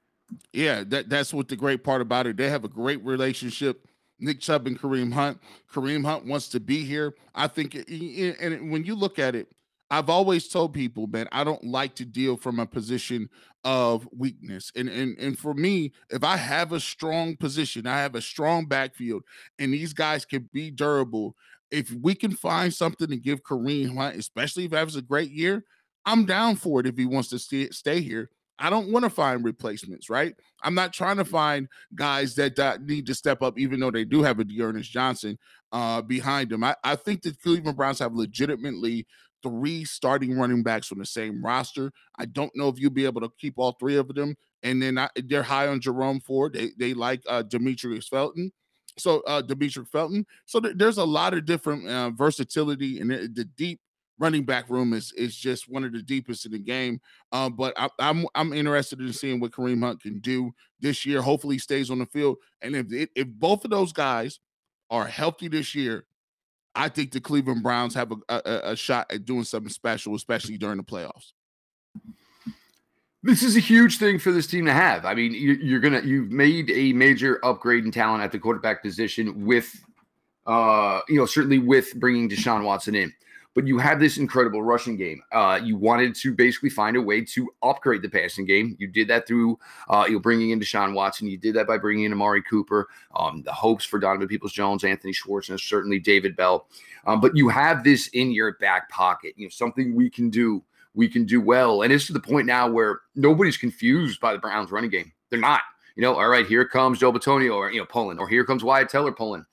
Yeah, 0.51 0.83
that, 0.88 1.09
that's 1.09 1.33
what 1.33 1.47
the 1.47 1.55
great 1.55 1.83
part 1.83 2.01
about 2.01 2.27
it. 2.27 2.38
They 2.38 2.49
have 2.49 2.63
a 2.63 2.69
great 2.69 3.03
relationship. 3.03 3.88
Nick 4.19 4.39
Chubb 4.39 4.67
and 4.67 4.79
Kareem 4.79 5.13
Hunt. 5.13 5.39
Kareem 5.71 6.05
Hunt 6.05 6.25
wants 6.25 6.47
to 6.49 6.59
be 6.59 6.83
here. 6.86 7.13
I 7.36 7.47
think, 7.47 7.75
and 7.75 8.71
when 8.71 8.86
you 8.86 8.95
look 8.95 9.19
at 9.19 9.36
it, 9.36 9.47
I've 9.91 10.09
always 10.09 10.47
told 10.47 10.73
people, 10.73 11.05
man, 11.07 11.27
I 11.31 11.43
don't 11.43 11.63
like 11.63 11.93
to 11.95 12.05
deal 12.05 12.38
from 12.38 12.59
a 12.59 12.65
position 12.65 13.29
of 13.63 14.07
weakness. 14.12 14.71
And 14.75 14.89
and 14.89 15.17
and 15.19 15.38
for 15.38 15.53
me, 15.53 15.91
if 16.09 16.23
I 16.23 16.38
have 16.38 16.71
a 16.71 16.79
strong 16.79 17.36
position, 17.36 17.86
I 17.86 17.99
have 17.99 18.15
a 18.15 18.21
strong 18.21 18.65
backfield, 18.65 19.23
and 19.59 19.71
these 19.71 19.93
guys 19.93 20.25
can 20.25 20.49
be 20.51 20.71
durable. 20.71 21.36
If 21.69 21.91
we 21.91 22.15
can 22.15 22.31
find 22.31 22.73
something 22.73 23.07
to 23.07 23.17
give 23.17 23.43
Kareem 23.43 23.95
Hunt, 23.95 24.15
especially 24.15 24.65
if 24.65 24.71
he 24.71 24.77
has 24.77 24.95
a 24.95 25.01
great 25.01 25.31
year, 25.31 25.63
I'm 26.05 26.25
down 26.25 26.55
for 26.55 26.79
it 26.79 26.87
if 26.87 26.97
he 26.97 27.05
wants 27.05 27.29
to 27.29 27.39
stay, 27.39 27.69
stay 27.69 28.01
here. 28.01 28.29
I 28.59 28.69
don't 28.69 28.91
want 28.91 29.03
to 29.03 29.09
find 29.09 29.43
replacements, 29.43 30.09
right? 30.09 30.35
I'm 30.61 30.75
not 30.75 30.93
trying 30.93 31.17
to 31.17 31.25
find 31.25 31.67
guys 31.95 32.35
that, 32.35 32.55
that 32.57 32.83
need 32.83 33.05
to 33.07 33.15
step 33.15 33.41
up, 33.41 33.57
even 33.57 33.79
though 33.79 33.91
they 33.91 34.05
do 34.05 34.21
have 34.21 34.39
a 34.39 34.43
D'Ernest 34.43 34.91
Johnson 34.91 35.37
uh, 35.71 36.01
behind 36.01 36.49
them. 36.49 36.63
I, 36.63 36.75
I 36.83 36.95
think 36.95 37.23
the 37.23 37.33
Cleveland 37.33 37.77
Browns 37.77 37.99
have 37.99 38.13
legitimately 38.13 39.07
three 39.41 39.83
starting 39.83 40.37
running 40.37 40.63
backs 40.63 40.91
on 40.91 40.99
the 40.99 41.05
same 41.05 41.43
roster. 41.43 41.91
I 42.17 42.25
don't 42.25 42.55
know 42.55 42.69
if 42.69 42.79
you'll 42.79 42.91
be 42.91 43.05
able 43.05 43.21
to 43.21 43.29
keep 43.37 43.55
all 43.57 43.73
three 43.73 43.97
of 43.97 44.07
them. 44.13 44.35
And 44.63 44.81
then 44.81 44.97
I, 44.97 45.09
they're 45.15 45.43
high 45.43 45.67
on 45.67 45.81
Jerome 45.81 46.21
Ford. 46.21 46.53
They 46.53 46.69
they 46.79 46.93
like 46.93 47.21
uh, 47.27 47.43
Demetric 47.43 48.07
Felton. 48.07 48.51
So 48.97 49.21
uh, 49.21 49.41
Demetric 49.41 49.89
Felton. 49.89 50.25
So 50.45 50.61
th- 50.61 50.75
there's 50.77 50.97
a 50.97 51.03
lot 51.03 51.33
of 51.33 51.45
different 51.45 51.87
uh, 51.89 52.11
versatility 52.11 52.99
and 53.01 53.11
the, 53.11 53.29
the 53.33 53.43
deep 53.43 53.81
running 54.19 54.43
back 54.43 54.69
room 54.69 54.93
is 54.93 55.12
is 55.13 55.36
just 55.36 55.69
one 55.69 55.84
of 55.84 55.91
the 55.91 56.02
deepest 56.02 56.45
in 56.45 56.52
the 56.52 56.60
game. 56.60 56.99
Um, 57.32 57.56
but 57.56 57.73
I, 57.78 57.86
am 57.99 58.19
I'm, 58.19 58.26
I'm 58.36 58.54
interested 58.54 58.99
in 58.99 59.13
seeing 59.13 59.39
what 59.39 59.52
Kareem 59.52 59.84
Hunt 59.84 60.02
can 60.02 60.19
do 60.19 60.54
this 60.80 61.06
year. 61.06 61.21
Hopefully, 61.21 61.58
stays 61.58 61.89
on 61.89 61.99
the 61.99 62.06
field. 62.06 62.38
And 62.62 62.76
if 62.76 63.10
if 63.15 63.28
both 63.28 63.65
of 63.65 63.71
those 63.71 63.93
guys 63.93 64.39
are 64.89 65.06
healthy 65.06 65.47
this 65.47 65.73
year, 65.73 66.06
I 66.76 66.89
think 66.89 67.12
the 67.12 67.21
Cleveland 67.21 67.63
Browns 67.63 67.93
have 67.95 68.12
a, 68.12 68.15
a, 68.30 68.71
a 68.71 68.76
shot 68.76 69.12
at 69.12 69.26
doing 69.26 69.43
something 69.43 69.69
special, 69.69 70.15
especially 70.15 70.58
during 70.58 70.78
the 70.78 70.84
playoffs. 70.84 71.34
This 73.26 73.41
is 73.41 73.56
a 73.56 73.62
huge 73.62 73.99
thing 73.99 74.19
for 74.19 74.32
this 74.32 74.47
team 74.47 74.65
to 74.65 74.73
have. 74.73 75.06
I 75.06 75.13
mean, 75.13 75.34
you're 75.34 75.80
gonna 75.80 76.02
you've 76.02 76.32
made 76.32 76.69
a 76.71 76.91
major 76.91 77.39
upgrade 77.43 77.86
in 77.86 77.91
talent 77.91 78.21
at 78.21 78.34
the 78.34 78.39
quarterback 78.39 78.82
position 78.82 79.45
with, 79.45 79.73
uh, 80.45 80.99
you 81.08 81.15
know, 81.15 81.26
certainly 81.26 81.60
with 81.60 81.95
bringing 81.95 82.30
Deshaun 82.30 82.65
Watson 82.65 82.95
in. 82.95 83.13
But 83.55 83.67
you 83.67 83.77
have 83.77 83.99
this 83.99 84.17
incredible 84.17 84.63
rushing 84.63 84.97
game. 84.97 85.21
Uh, 85.31 85.59
you 85.63 85.77
wanted 85.77 86.15
to 86.15 86.33
basically 86.33 86.71
find 86.71 86.97
a 86.97 87.01
way 87.01 87.21
to 87.21 87.49
upgrade 87.61 88.01
the 88.01 88.09
passing 88.09 88.45
game. 88.45 88.75
You 88.79 88.87
did 88.87 89.07
that 89.09 89.27
through 89.27 89.59
uh, 89.89 90.05
you 90.07 90.13
know 90.13 90.19
bringing 90.19 90.49
in 90.49 90.59
Deshaun 90.59 90.93
Watson. 90.93 91.27
You 91.27 91.37
did 91.37 91.55
that 91.55 91.67
by 91.67 91.77
bringing 91.77 92.05
in 92.05 92.13
Amari 92.13 92.41
Cooper. 92.41 92.87
Um, 93.15 93.43
the 93.43 93.53
hopes 93.53 93.85
for 93.85 93.99
Donovan 93.99 94.27
Peoples 94.27 94.53
Jones, 94.53 94.83
Anthony 94.83 95.13
Schwartz, 95.13 95.49
and 95.49 95.59
certainly 95.59 95.99
David 95.99 96.35
Bell. 96.35 96.67
Um, 97.05 97.21
but 97.21 97.35
you 97.35 97.49
have 97.49 97.83
this 97.83 98.07
in 98.09 98.31
your 98.31 98.53
back 98.53 98.89
pocket. 98.89 99.33
You 99.35 99.45
know 99.45 99.51
something 99.51 99.95
we 99.95 100.09
can 100.09 100.29
do. 100.29 100.63
We 100.95 101.07
can 101.07 101.25
do 101.25 101.41
well, 101.41 101.81
and 101.81 101.91
it's 101.91 102.07
to 102.07 102.13
the 102.13 102.19
point 102.19 102.45
now 102.45 102.69
where 102.69 103.01
nobody's 103.15 103.57
confused 103.57 104.19
by 104.19 104.33
the 104.33 104.39
Browns 104.39 104.71
running 104.71 104.91
game. 104.91 105.11
They're 105.29 105.39
not. 105.39 105.61
You 105.95 106.01
know, 106.01 106.15
all 106.15 106.27
right, 106.27 106.45
here 106.47 106.65
comes 106.65 106.99
Joel 106.99 107.13
Bitonio 107.13 107.55
or 107.55 107.71
you 107.71 107.79
know 107.79 107.85
pulling, 107.85 108.19
or 108.19 108.27
here 108.27 108.45
comes 108.45 108.63
Wyatt 108.63 108.89
Teller 108.89 109.11
pulling. 109.11 109.45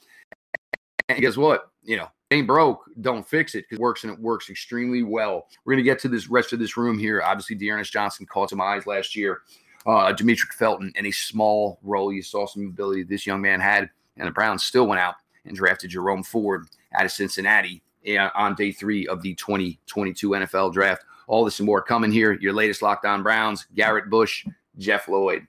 And 1.08 1.20
guess 1.20 1.36
what? 1.36 1.70
You 1.82 1.98
know, 1.98 2.08
ain't 2.30 2.46
broke, 2.46 2.84
don't 3.00 3.26
fix 3.26 3.54
it 3.54 3.64
because 3.68 3.78
it 3.78 3.82
works 3.82 4.04
and 4.04 4.12
it 4.12 4.18
works 4.18 4.50
extremely 4.50 5.02
well. 5.02 5.48
We're 5.64 5.74
gonna 5.74 5.82
get 5.82 5.98
to 6.00 6.08
this 6.08 6.28
rest 6.28 6.52
of 6.52 6.58
this 6.58 6.76
room 6.76 6.98
here. 6.98 7.22
Obviously, 7.22 7.56
D'Ernest 7.56 7.92
Johnson 7.92 8.26
caught 8.26 8.50
some 8.50 8.60
eyes 8.60 8.86
last 8.86 9.16
year. 9.16 9.42
Uh, 9.86 10.12
Demetric 10.12 10.52
Felton 10.58 10.92
in 10.96 11.06
a 11.06 11.10
small 11.10 11.78
role. 11.82 12.12
You 12.12 12.22
saw 12.22 12.46
some 12.46 12.66
ability 12.66 13.04
this 13.04 13.26
young 13.26 13.40
man 13.40 13.60
had, 13.60 13.90
and 14.16 14.26
the 14.26 14.32
Browns 14.32 14.62
still 14.62 14.86
went 14.86 15.00
out 15.00 15.14
and 15.44 15.56
drafted 15.56 15.90
Jerome 15.90 16.22
Ford 16.22 16.66
out 16.94 17.04
of 17.04 17.12
Cincinnati 17.12 17.82
uh, 18.08 18.28
on 18.34 18.54
day 18.54 18.72
three 18.72 19.06
of 19.06 19.22
the 19.22 19.34
2022 19.34 20.30
NFL 20.30 20.72
draft. 20.72 21.04
All 21.26 21.44
this 21.44 21.60
and 21.60 21.66
more 21.66 21.80
coming 21.80 22.12
here. 22.12 22.32
Your 22.40 22.52
latest 22.52 22.82
Locked 22.82 23.06
On 23.06 23.22
Browns, 23.22 23.66
Garrett 23.74 24.10
Bush, 24.10 24.44
Jeff 24.78 25.08
Lloyd 25.08 25.46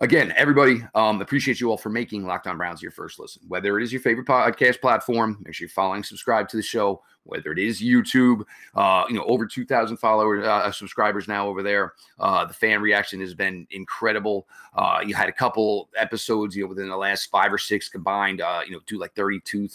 again, 0.00 0.32
everybody, 0.36 0.82
um, 0.94 1.20
appreciate 1.20 1.60
you 1.60 1.70
all 1.70 1.76
for 1.76 1.90
making 1.90 2.26
Locked 2.26 2.46
On 2.46 2.56
Browns 2.56 2.82
your 2.82 2.90
first 2.90 3.18
listen. 3.18 3.42
Whether 3.48 3.78
it 3.78 3.84
is 3.84 3.92
your 3.92 4.00
favorite 4.00 4.26
podcast 4.26 4.80
platform, 4.80 5.38
make 5.44 5.54
sure 5.54 5.66
you're 5.66 5.70
following, 5.70 6.02
subscribe 6.02 6.48
to 6.48 6.56
the 6.56 6.62
show. 6.62 7.02
Whether 7.24 7.52
it 7.52 7.58
is 7.58 7.82
YouTube, 7.82 8.44
uh, 8.74 9.04
you 9.08 9.14
know, 9.14 9.24
over 9.24 9.46
2,000 9.46 9.98
followers, 9.98 10.44
uh, 10.44 10.72
subscribers 10.72 11.28
now 11.28 11.46
over 11.46 11.62
there. 11.62 11.92
Uh, 12.18 12.46
the 12.46 12.54
fan 12.54 12.80
reaction 12.80 13.20
has 13.20 13.34
been 13.34 13.66
incredible. 13.70 14.48
Uh, 14.74 15.00
you 15.04 15.14
had 15.14 15.28
a 15.28 15.32
couple 15.32 15.90
episodes, 15.96 16.56
you 16.56 16.62
know, 16.62 16.68
within 16.68 16.88
the 16.88 16.96
last 16.96 17.26
five 17.26 17.52
or 17.52 17.58
six 17.58 17.90
combined, 17.90 18.40
uh, 18.40 18.62
you 18.64 18.72
know, 18.72 18.80
do 18.86 18.98
like 18.98 19.14
32, 19.14 19.68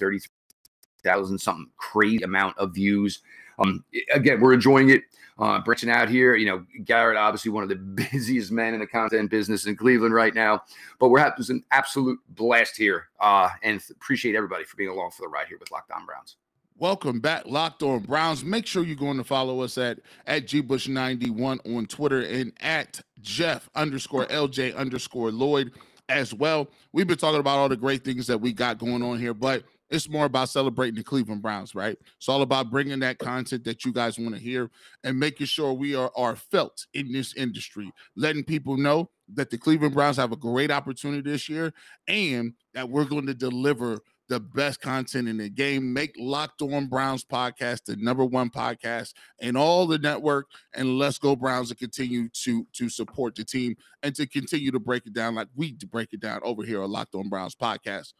33,000, 1.06 1.38
something 1.38 1.70
crazy 1.78 2.24
amount 2.24 2.58
of 2.58 2.74
views. 2.74 3.22
Um, 3.60 3.84
again, 4.14 4.42
we're 4.42 4.54
enjoying 4.54 4.90
it 4.90 5.04
uh, 5.38 5.60
branching 5.62 5.90
out 5.90 6.10
here. 6.10 6.36
You 6.36 6.46
know, 6.48 6.66
Garrett, 6.84 7.18
obviously 7.18 7.52
one 7.52 7.64
of 7.64 7.70
the 7.70 7.76
busiest 8.12 8.52
men 8.52 8.74
in 8.74 8.80
the 8.80 8.88
content 8.88 9.30
business 9.30 9.66
in 9.66 9.76
Cleveland 9.76 10.14
right 10.14 10.34
now. 10.34 10.64
But 11.00 11.10
we're 11.10 11.20
having 11.20 11.46
an 11.50 11.64
absolute 11.72 12.20
blast 12.30 12.76
here, 12.76 13.08
uh, 13.20 13.50
and 13.64 13.82
appreciate 13.92 14.36
everybody 14.36 14.66
for 14.66 14.76
being 14.76 14.90
along 14.90 15.12
for 15.12 15.22
the 15.22 15.30
ride 15.30 15.48
here 15.48 15.58
with 15.60 15.72
Locked 15.72 15.92
On 15.92 16.06
Browns. 16.06 16.38
Welcome 16.78 17.22
back, 17.22 17.44
Locked 17.46 17.84
On 17.84 18.00
Browns. 18.00 18.44
Make 18.44 18.66
sure 18.66 18.84
you're 18.84 18.98
going 18.98 19.18
to 19.18 19.24
follow 19.24 19.62
us 19.62 19.78
at 19.78 20.00
at 20.28 20.46
gbush91 20.46 21.74
on 21.74 21.86
Twitter 21.86 22.22
and 22.22 22.52
at 22.60 23.00
Jeff 23.22 23.70
underscore 23.76 24.26
LJ 24.26 24.76
underscore 24.76 25.32
Lloyd 25.32 25.72
as 26.10 26.34
well. 26.34 26.68
We've 26.92 27.08
been 27.08 27.18
talking 27.18 27.40
about 27.40 27.58
all 27.58 27.70
the 27.70 27.78
great 27.78 28.04
things 28.04 28.28
that 28.28 28.40
we 28.40 28.52
got 28.52 28.78
going 28.78 29.02
on 29.04 29.20
here, 29.20 29.34
but 29.34 29.64
it's 29.90 30.10
more 30.10 30.26
about 30.26 30.50
celebrating 30.50 30.96
the 30.96 31.04
Cleveland 31.04 31.42
Browns, 31.42 31.76
right? 31.76 31.98
It's 32.18 32.30
all 32.30 32.42
about 32.42 32.72
bringing 32.72 33.00
that 33.00 33.20
content 33.20 33.64
that 33.66 33.86
you 33.86 33.94
guys 33.94 34.18
want 34.18 34.34
to 34.36 34.42
hear 34.42 34.70
and 35.04 35.20
making 35.20 35.48
sure 35.48 35.74
we 35.74 35.96
are, 35.96 36.12
are 36.16 36.36
felt 36.36 36.86
in 36.94 37.12
this 37.12 37.36
industry, 37.36 37.92
letting 38.16 38.44
people 38.44 38.78
know 38.78 39.10
that 39.34 39.50
the 39.50 39.58
Cleveland 39.58 39.94
Browns 39.94 40.18
have 40.18 40.32
a 40.32 40.38
great 40.38 40.72
opportunity 40.72 41.30
this 41.30 41.50
year 41.50 41.74
and 42.08 42.54
that 42.74 42.90
we're 42.90 43.06
going 43.06 43.28
to 43.28 43.34
deliver 43.34 44.00
the 44.28 44.40
best 44.40 44.82
content 44.82 45.28
in 45.28 45.38
the 45.38 45.50
game. 45.50 45.94
Make 45.94 46.16
Locked 46.18 46.62
On 46.62 46.88
Browns 46.88 47.24
podcast 47.24 47.86
the 47.86 47.96
number 47.98 48.26
one 48.26 48.50
podcast 48.50 49.14
in 49.40 49.56
all 49.56 49.86
the 49.86 50.00
network, 50.00 50.48
and 50.74 50.98
let's 50.98 51.20
go 51.20 51.36
Browns 51.36 51.70
and 51.70 51.80
continue 51.80 52.30
to 52.30 52.66
to 52.74 52.90
support 52.90 53.36
the 53.36 53.44
team 53.44 53.76
and 54.04 54.16
to 54.16 54.26
continue 54.26 54.72
to 54.72 54.80
break 54.80 55.06
it 55.06 55.14
down 55.14 55.36
like 55.36 55.48
we 55.56 55.78
break 55.92 56.14
it 56.14 56.22
down 56.22 56.40
over 56.44 56.64
here 56.64 56.82
on 56.82 56.92
Locked 56.92 57.16
On 57.16 57.30
Browns 57.30 57.56
podcast. 57.56 58.14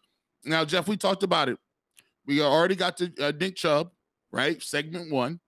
Now, 0.46 0.66
Jeff, 0.66 0.88
we 0.88 0.98
talked 0.98 1.24
about 1.24 1.50
it. 1.50 1.58
We 2.26 2.42
already 2.42 2.76
got 2.76 2.98
to 2.98 3.12
uh, 3.22 3.32
Nick 3.40 3.56
Chubb, 3.56 3.92
right? 4.32 4.62
Segment 4.62 5.12
one. 5.12 5.40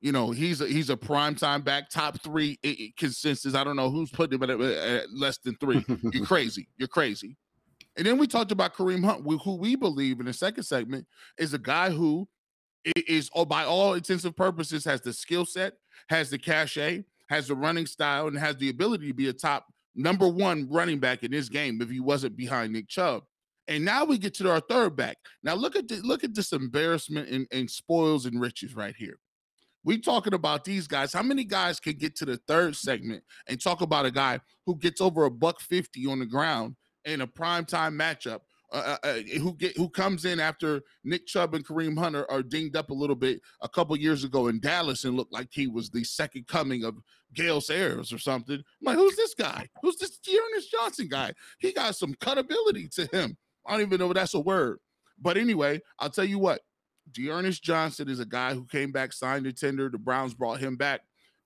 You 0.00 0.12
know, 0.12 0.30
he's 0.30 0.60
a, 0.60 0.66
he's 0.68 0.90
a 0.90 0.96
prime 0.96 1.34
time 1.34 1.62
back, 1.62 1.90
top 1.90 2.20
three 2.22 2.58
consensus. 2.96 3.54
I 3.54 3.64
don't 3.64 3.76
know 3.76 3.90
who's 3.90 4.10
putting 4.10 4.40
him 4.40 4.48
at, 4.48 4.60
at 4.60 5.12
less 5.12 5.38
than 5.38 5.56
three. 5.56 5.84
You're 6.12 6.24
crazy. 6.24 6.68
You're 6.76 6.88
crazy. 6.88 7.36
And 7.96 8.06
then 8.06 8.16
we 8.16 8.28
talked 8.28 8.52
about 8.52 8.74
Kareem 8.74 9.04
Hunt, 9.04 9.24
who 9.42 9.56
we 9.56 9.74
believe 9.74 10.20
in 10.20 10.26
the 10.26 10.32
second 10.32 10.62
segment 10.62 11.06
is 11.36 11.52
a 11.52 11.58
guy 11.58 11.90
who 11.90 12.28
is, 12.94 13.28
oh, 13.34 13.44
by 13.44 13.64
all 13.64 13.94
intensive 13.94 14.36
purposes, 14.36 14.84
has 14.84 15.00
the 15.00 15.12
skill 15.12 15.44
set, 15.44 15.74
has 16.08 16.30
the 16.30 16.38
cachet, 16.38 17.04
has 17.28 17.48
the 17.48 17.56
running 17.56 17.86
style, 17.86 18.28
and 18.28 18.38
has 18.38 18.56
the 18.56 18.68
ability 18.70 19.08
to 19.08 19.14
be 19.14 19.28
a 19.28 19.32
top 19.32 19.66
number 19.96 20.28
one 20.28 20.68
running 20.70 21.00
back 21.00 21.24
in 21.24 21.32
this 21.32 21.48
game 21.48 21.82
if 21.82 21.90
he 21.90 21.98
wasn't 21.98 22.36
behind 22.36 22.72
Nick 22.72 22.88
Chubb. 22.88 23.24
And 23.68 23.84
now 23.84 24.04
we 24.04 24.16
get 24.16 24.32
to 24.34 24.50
our 24.50 24.60
third 24.60 24.96
back. 24.96 25.18
Now 25.42 25.54
look 25.54 25.76
at 25.76 25.88
the, 25.88 25.96
look 25.96 26.24
at 26.24 26.34
this 26.34 26.52
embarrassment 26.52 27.28
and, 27.28 27.46
and 27.52 27.70
spoils 27.70 28.24
and 28.24 28.40
riches 28.40 28.74
right 28.74 28.96
here. 28.96 29.18
We 29.84 29.98
talking 29.98 30.34
about 30.34 30.64
these 30.64 30.86
guys. 30.86 31.12
How 31.12 31.22
many 31.22 31.44
guys 31.44 31.78
can 31.78 31.94
get 31.94 32.16
to 32.16 32.24
the 32.24 32.38
third 32.48 32.76
segment 32.76 33.22
and 33.46 33.60
talk 33.60 33.80
about 33.80 34.06
a 34.06 34.10
guy 34.10 34.40
who 34.66 34.76
gets 34.76 35.00
over 35.00 35.24
a 35.24 35.30
buck 35.30 35.60
fifty 35.60 36.06
on 36.06 36.18
the 36.18 36.26
ground 36.26 36.76
in 37.04 37.20
a 37.20 37.26
prime 37.26 37.64
time 37.64 37.96
matchup? 37.96 38.40
Uh, 38.70 38.96
uh, 39.02 39.06
uh 39.06 39.14
who 39.38 39.54
get 39.54 39.74
who 39.78 39.88
comes 39.88 40.26
in 40.26 40.40
after 40.40 40.82
Nick 41.04 41.26
Chubb 41.26 41.54
and 41.54 41.66
Kareem 41.66 41.98
Hunter 41.98 42.30
are 42.30 42.42
dinged 42.42 42.76
up 42.76 42.90
a 42.90 42.94
little 42.94 43.16
bit 43.16 43.40
a 43.62 43.68
couple 43.68 43.96
years 43.96 44.24
ago 44.24 44.48
in 44.48 44.60
Dallas 44.60 45.04
and 45.04 45.16
looked 45.16 45.32
like 45.32 45.48
he 45.52 45.68
was 45.68 45.88
the 45.88 46.04
second 46.04 46.46
coming 46.48 46.84
of 46.84 46.98
Gale 47.34 47.62
Sayers 47.62 48.12
or 48.12 48.18
something. 48.18 48.56
I'm 48.56 48.62
like, 48.82 48.96
who's 48.96 49.16
this 49.16 49.34
guy? 49.34 49.68
Who's 49.80 49.96
this 49.96 50.18
D'Ernest 50.18 50.70
Johnson 50.70 51.08
guy? 51.08 51.32
He 51.60 51.72
got 51.72 51.96
some 51.96 52.14
cutability 52.20 52.88
to 52.88 53.06
him. 53.06 53.38
I 53.68 53.72
don't 53.72 53.82
even 53.82 54.00
know 54.00 54.08
if 54.08 54.14
that's 54.14 54.34
a 54.34 54.40
word. 54.40 54.78
But 55.20 55.36
anyway, 55.36 55.80
I'll 55.98 56.10
tell 56.10 56.24
you 56.24 56.38
what. 56.38 56.62
D'Ernest 57.12 57.62
Johnson 57.62 58.08
is 58.08 58.20
a 58.20 58.26
guy 58.26 58.54
who 58.54 58.64
came 58.64 58.92
back, 58.92 59.12
signed 59.12 59.46
a 59.46 59.52
tender. 59.52 59.88
The 59.88 59.98
Browns 59.98 60.34
brought 60.34 60.60
him 60.60 60.76
back. 60.76 61.02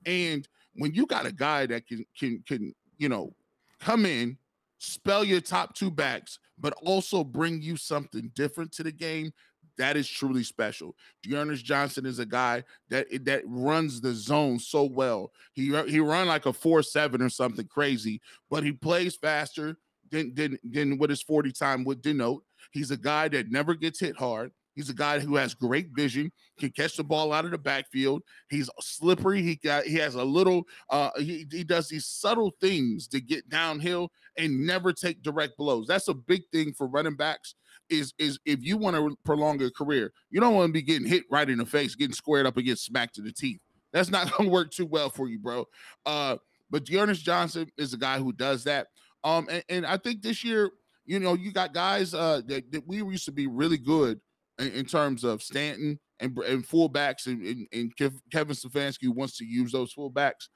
And 0.06 0.48
when 0.74 0.94
you 0.94 1.06
got 1.06 1.26
a 1.26 1.32
guy 1.32 1.66
that 1.66 1.86
can 1.86 2.04
can 2.18 2.42
can, 2.46 2.74
you 2.98 3.08
know, 3.08 3.34
come 3.80 4.06
in, 4.06 4.38
spell 4.78 5.24
your 5.24 5.40
top 5.40 5.74
two 5.74 5.90
backs, 5.90 6.38
but 6.58 6.74
also 6.82 7.22
bring 7.22 7.62
you 7.62 7.76
something 7.76 8.30
different 8.34 8.72
to 8.72 8.82
the 8.82 8.92
game, 8.92 9.32
that 9.78 9.96
is 9.96 10.08
truly 10.08 10.42
special. 10.42 10.96
D'Ernest 11.22 11.64
Johnson 11.64 12.06
is 12.06 12.18
a 12.18 12.26
guy 12.26 12.64
that 12.88 13.06
that 13.24 13.42
runs 13.46 14.00
the 14.00 14.14
zone 14.14 14.58
so 14.58 14.84
well. 14.84 15.32
He 15.52 15.76
he 15.88 16.00
run 16.00 16.26
like 16.26 16.46
a 16.46 16.52
four 16.52 16.82
seven 16.82 17.22
or 17.22 17.28
something 17.28 17.66
crazy, 17.66 18.20
but 18.50 18.64
he 18.64 18.72
plays 18.72 19.16
faster 19.16 19.76
than, 20.12 20.34
than, 20.34 20.58
than 20.62 20.98
what 20.98 21.10
his 21.10 21.22
40 21.22 21.50
time 21.50 21.82
would 21.84 22.02
denote. 22.02 22.44
He's 22.70 22.92
a 22.92 22.96
guy 22.96 23.28
that 23.28 23.50
never 23.50 23.74
gets 23.74 23.98
hit 23.98 24.16
hard. 24.16 24.52
He's 24.74 24.88
a 24.88 24.94
guy 24.94 25.18
who 25.18 25.36
has 25.36 25.54
great 25.54 25.88
vision, 25.90 26.32
can 26.58 26.70
catch 26.70 26.96
the 26.96 27.04
ball 27.04 27.32
out 27.32 27.44
of 27.44 27.50
the 27.50 27.58
backfield. 27.58 28.22
He's 28.48 28.70
slippery. 28.80 29.42
He 29.42 29.56
got 29.56 29.84
he 29.84 29.96
has 29.96 30.14
a 30.14 30.24
little 30.24 30.64
uh 30.88 31.10
he, 31.18 31.46
he 31.50 31.62
does 31.62 31.88
these 31.88 32.06
subtle 32.06 32.52
things 32.60 33.06
to 33.08 33.20
get 33.20 33.48
downhill 33.48 34.10
and 34.38 34.66
never 34.66 34.92
take 34.92 35.22
direct 35.22 35.58
blows. 35.58 35.86
That's 35.86 36.08
a 36.08 36.14
big 36.14 36.42
thing 36.52 36.72
for 36.72 36.86
running 36.86 37.16
backs. 37.16 37.54
Is 37.90 38.14
is 38.18 38.38
if 38.46 38.62
you 38.62 38.78
want 38.78 38.96
to 38.96 39.14
prolong 39.24 39.60
your 39.60 39.70
career, 39.70 40.12
you 40.30 40.40
don't 40.40 40.54
want 40.54 40.68
to 40.68 40.72
be 40.72 40.82
getting 40.82 41.06
hit 41.06 41.24
right 41.30 41.48
in 41.48 41.58
the 41.58 41.66
face, 41.66 41.94
getting 41.94 42.14
squared 42.14 42.46
up 42.46 42.56
and 42.56 42.64
against 42.64 42.86
smacked 42.86 43.16
to 43.16 43.22
the 43.22 43.32
teeth. 43.32 43.60
That's 43.92 44.10
not 44.10 44.30
gonna 44.38 44.48
work 44.48 44.70
too 44.70 44.86
well 44.86 45.10
for 45.10 45.28
you, 45.28 45.38
bro. 45.38 45.66
Uh, 46.06 46.36
but 46.70 46.86
D'Ernest 46.86 47.22
Johnson 47.22 47.70
is 47.76 47.92
a 47.92 47.98
guy 47.98 48.18
who 48.18 48.32
does 48.32 48.64
that. 48.64 48.86
Um, 49.24 49.46
and, 49.50 49.64
and 49.68 49.86
I 49.86 49.96
think 49.96 50.22
this 50.22 50.44
year, 50.44 50.70
you 51.04 51.18
know, 51.18 51.34
you 51.34 51.52
got 51.52 51.74
guys 51.74 52.14
uh, 52.14 52.42
that, 52.46 52.70
that 52.72 52.86
we 52.86 52.98
used 52.98 53.24
to 53.26 53.32
be 53.32 53.46
really 53.46 53.78
good 53.78 54.20
in, 54.58 54.68
in 54.72 54.84
terms 54.84 55.24
of 55.24 55.42
Stanton 55.42 55.98
and, 56.20 56.36
and 56.38 56.66
fullbacks, 56.66 57.26
and, 57.26 57.44
and, 57.44 57.66
and 57.72 57.96
Kevin 57.96 58.54
Stefanski 58.54 59.08
wants 59.08 59.36
to 59.38 59.44
use 59.44 59.72
those 59.72 59.94
fullbacks. 59.94 60.48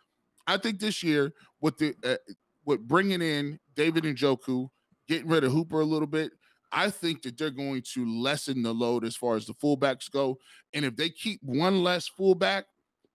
I 0.47 0.57
think 0.57 0.79
this 0.79 1.03
year, 1.03 1.33
with 1.61 1.77
the 1.79 1.95
uh, 2.05 2.17
with 2.65 2.87
bringing 2.87 3.23
in 3.23 3.59
David 3.75 4.05
Njoku, 4.05 4.69
getting 5.09 5.29
rid 5.29 5.45
of 5.45 5.53
Hooper 5.53 5.81
a 5.81 5.85
little 5.85 6.07
bit, 6.07 6.33
I 6.73 6.91
think 6.91 7.23
that 7.23 7.39
they're 7.39 7.51
going 7.51 7.83
to 7.95 8.21
lessen 8.21 8.63
the 8.63 8.75
load 8.75 9.05
as 9.05 9.17
far 9.17 9.37
as 9.37 9.47
the 9.47 9.55
fullbacks 9.55 10.11
go. 10.11 10.39
And 10.75 10.85
if 10.85 10.97
they 10.97 11.09
keep 11.09 11.41
one 11.43 11.83
less 11.83 12.09
fullback 12.09 12.67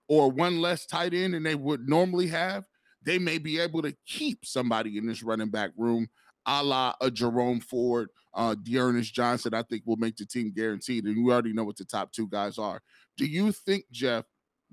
or 0.08 0.30
one 0.30 0.62
less 0.62 0.86
tight 0.86 1.14
end 1.14 1.34
than 1.34 1.44
they 1.44 1.56
would 1.56 1.88
normally 1.88 2.28
have, 2.28 2.66
they 3.04 3.20
may 3.20 3.38
be 3.38 3.60
able 3.60 3.82
to 3.82 3.96
keep 4.06 4.46
somebody 4.46 4.98
in 4.98 5.06
this 5.06 5.24
running 5.24 5.50
back 5.50 5.72
room, 5.78 6.08
a 6.46 6.64
la 6.64 6.94
a 7.02 7.10
Jerome 7.12 7.60
Ford, 7.60 8.10
uh, 8.34 8.56
D'Ernest 8.56 9.14
Johnson. 9.14 9.54
I 9.54 9.64
think 9.64 9.84
will 9.86 9.98
make 9.98 10.18
the 10.18 10.26
team 10.26 10.52
guaranteed, 10.56 11.06
and 11.06 11.24
we 11.24 11.32
already 11.32 11.54
know 11.54 11.64
what 11.64 11.78
the 11.78 11.86
top 11.86 12.12
two 12.12 12.28
guys 12.28 12.58
are. 12.58 12.82
Do 13.18 13.26
you 13.26 13.52
think, 13.52 13.86
Jeff, 13.92 14.26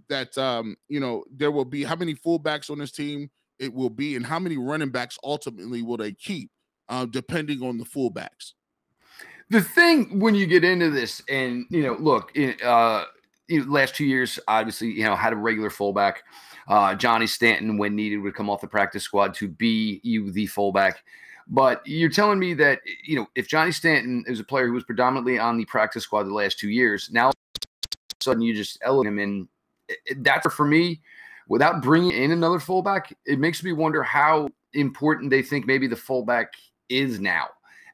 that 0.08 0.36
um, 0.38 0.76
you 0.88 1.00
know 1.00 1.24
there 1.34 1.50
will 1.50 1.64
be 1.64 1.84
how 1.84 1.96
many 1.96 2.14
fullbacks 2.14 2.70
on 2.70 2.78
this 2.78 2.92
team 2.92 3.30
it 3.58 3.72
will 3.72 3.90
be, 3.90 4.16
and 4.16 4.24
how 4.24 4.38
many 4.38 4.56
running 4.56 4.90
backs 4.90 5.18
ultimately 5.24 5.82
will 5.82 5.96
they 5.96 6.12
keep, 6.12 6.50
uh, 6.88 7.06
depending 7.06 7.62
on 7.62 7.78
the 7.78 7.84
fullbacks? 7.84 8.52
The 9.50 9.62
thing 9.62 10.20
when 10.20 10.34
you 10.34 10.46
get 10.46 10.62
into 10.62 10.90
this, 10.90 11.22
and 11.28 11.64
you 11.70 11.82
know, 11.82 11.96
look, 11.98 12.32
uh, 12.62 13.04
you 13.48 13.64
know, 13.64 13.72
last 13.72 13.96
two 13.96 14.04
years, 14.04 14.38
obviously, 14.46 14.92
you 14.92 15.04
know, 15.04 15.16
had 15.16 15.32
a 15.32 15.36
regular 15.36 15.70
fullback. 15.70 16.22
Uh, 16.68 16.94
Johnny 16.94 17.26
Stanton, 17.26 17.78
when 17.78 17.96
needed, 17.96 18.18
would 18.18 18.34
come 18.34 18.50
off 18.50 18.60
the 18.60 18.68
practice 18.68 19.02
squad 19.02 19.34
to 19.34 19.48
be 19.48 20.00
you 20.02 20.30
the 20.30 20.46
fullback. 20.46 21.02
But 21.50 21.80
you're 21.86 22.10
telling 22.10 22.38
me 22.38 22.52
that 22.54 22.80
you 23.04 23.16
know 23.16 23.26
if 23.34 23.48
Johnny 23.48 23.72
Stanton 23.72 24.22
is 24.26 24.38
a 24.38 24.44
player 24.44 24.66
who 24.66 24.74
was 24.74 24.84
predominantly 24.84 25.38
on 25.38 25.56
the 25.56 25.64
practice 25.64 26.04
squad 26.04 26.24
the 26.24 26.34
last 26.34 26.58
two 26.58 26.68
years, 26.68 27.08
now 27.10 27.32
sudden 28.20 28.42
you 28.42 28.54
just 28.54 28.78
elevate 28.82 29.12
him, 29.12 29.18
and 29.18 29.48
that's 30.18 30.52
for 30.54 30.66
me. 30.66 31.00
Without 31.48 31.82
bringing 31.82 32.10
in 32.10 32.32
another 32.32 32.58
fullback, 32.58 33.16
it 33.24 33.38
makes 33.38 33.64
me 33.64 33.72
wonder 33.72 34.02
how 34.02 34.48
important 34.74 35.30
they 35.30 35.40
think 35.40 35.66
maybe 35.66 35.86
the 35.86 35.96
fullback 35.96 36.52
is 36.90 37.20
now 37.20 37.46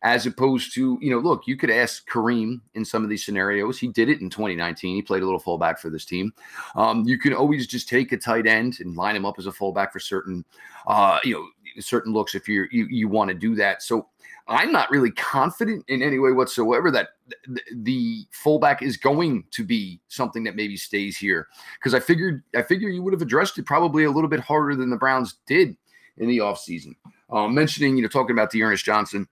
as 0.04 0.26
opposed 0.26 0.74
to, 0.74 0.98
you 1.00 1.10
know, 1.10 1.18
look, 1.18 1.46
you 1.46 1.56
could 1.56 1.70
ask 1.70 2.06
Kareem 2.08 2.60
in 2.74 2.84
some 2.84 3.02
of 3.02 3.08
these 3.08 3.24
scenarios. 3.24 3.78
He 3.78 3.88
did 3.88 4.10
it 4.10 4.20
in 4.20 4.28
2019. 4.28 4.94
He 4.94 5.02
played 5.02 5.22
a 5.22 5.24
little 5.24 5.40
fullback 5.40 5.78
for 5.78 5.88
this 5.88 6.04
team. 6.04 6.32
Um, 6.76 7.04
you 7.08 7.18
can 7.18 7.32
always 7.32 7.66
just 7.66 7.88
take 7.88 8.12
a 8.12 8.18
tight 8.18 8.46
end 8.46 8.80
and 8.80 8.94
line 8.96 9.16
him 9.16 9.24
up 9.24 9.36
as 9.38 9.46
a 9.46 9.52
fullback 9.52 9.94
for 9.94 9.98
certain, 9.98 10.44
uh, 10.86 11.18
you 11.24 11.32
know, 11.32 11.46
certain 11.80 12.12
looks 12.12 12.34
if 12.34 12.46
you're, 12.46 12.68
you 12.70 12.86
you 12.86 13.08
want 13.08 13.28
to 13.28 13.34
do 13.34 13.54
that. 13.54 13.82
So 13.82 14.08
I'm 14.46 14.70
not 14.70 14.90
really 14.90 15.10
confident 15.10 15.84
in 15.88 16.02
any 16.02 16.18
way 16.18 16.32
whatsoever 16.32 16.90
that 16.90 17.08
th- 17.46 17.66
the 17.76 18.26
fullback 18.30 18.82
is 18.82 18.98
going 18.98 19.44
to 19.52 19.64
be 19.64 20.00
something 20.08 20.44
that 20.44 20.54
maybe 20.54 20.76
stays 20.76 21.16
here 21.16 21.48
because 21.78 21.94
I 21.94 22.00
figured 22.00 22.42
I 22.54 22.60
figure 22.60 22.90
you 22.90 23.02
would 23.02 23.14
have 23.14 23.22
addressed 23.22 23.58
it 23.58 23.64
probably 23.64 24.04
a 24.04 24.10
little 24.10 24.28
bit 24.28 24.40
harder 24.40 24.76
than 24.76 24.90
the 24.90 24.96
Browns 24.96 25.36
did 25.46 25.76
in 26.18 26.28
the 26.28 26.38
offseason. 26.38 26.94
Um, 27.30 27.54
mentioning, 27.54 27.96
you 27.96 28.02
know, 28.02 28.08
talking 28.08 28.36
about 28.36 28.52
D'Ernest 28.52 28.84
Johnson. 28.84 29.26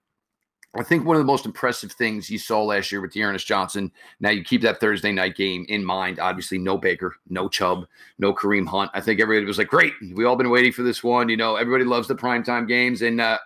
I 0.74 0.82
think 0.82 1.04
one 1.04 1.16
of 1.16 1.20
the 1.20 1.26
most 1.26 1.44
impressive 1.44 1.92
things 1.92 2.30
you 2.30 2.38
saw 2.38 2.62
last 2.64 2.90
year 2.90 3.02
with 3.02 3.12
D'Ernest 3.12 3.46
Johnson. 3.46 3.92
Now 4.20 4.30
you 4.30 4.42
keep 4.42 4.62
that 4.62 4.80
Thursday 4.80 5.12
night 5.12 5.36
game 5.36 5.66
in 5.68 5.84
mind. 5.84 6.18
Obviously, 6.18 6.56
no 6.56 6.78
Baker, 6.78 7.14
no 7.28 7.48
Chubb, 7.48 7.86
no 8.18 8.32
Kareem 8.32 8.66
Hunt. 8.66 8.90
I 8.94 9.00
think 9.00 9.20
everybody 9.20 9.44
was 9.44 9.58
like, 9.58 9.68
"Great, 9.68 9.92
we 10.14 10.24
all 10.24 10.36
been 10.36 10.48
waiting 10.48 10.72
for 10.72 10.82
this 10.82 11.04
one." 11.04 11.28
You 11.28 11.36
know, 11.36 11.56
everybody 11.56 11.84
loves 11.84 12.08
the 12.08 12.14
primetime 12.14 12.66
games, 12.66 13.02
and 13.02 13.20
uh, 13.20 13.38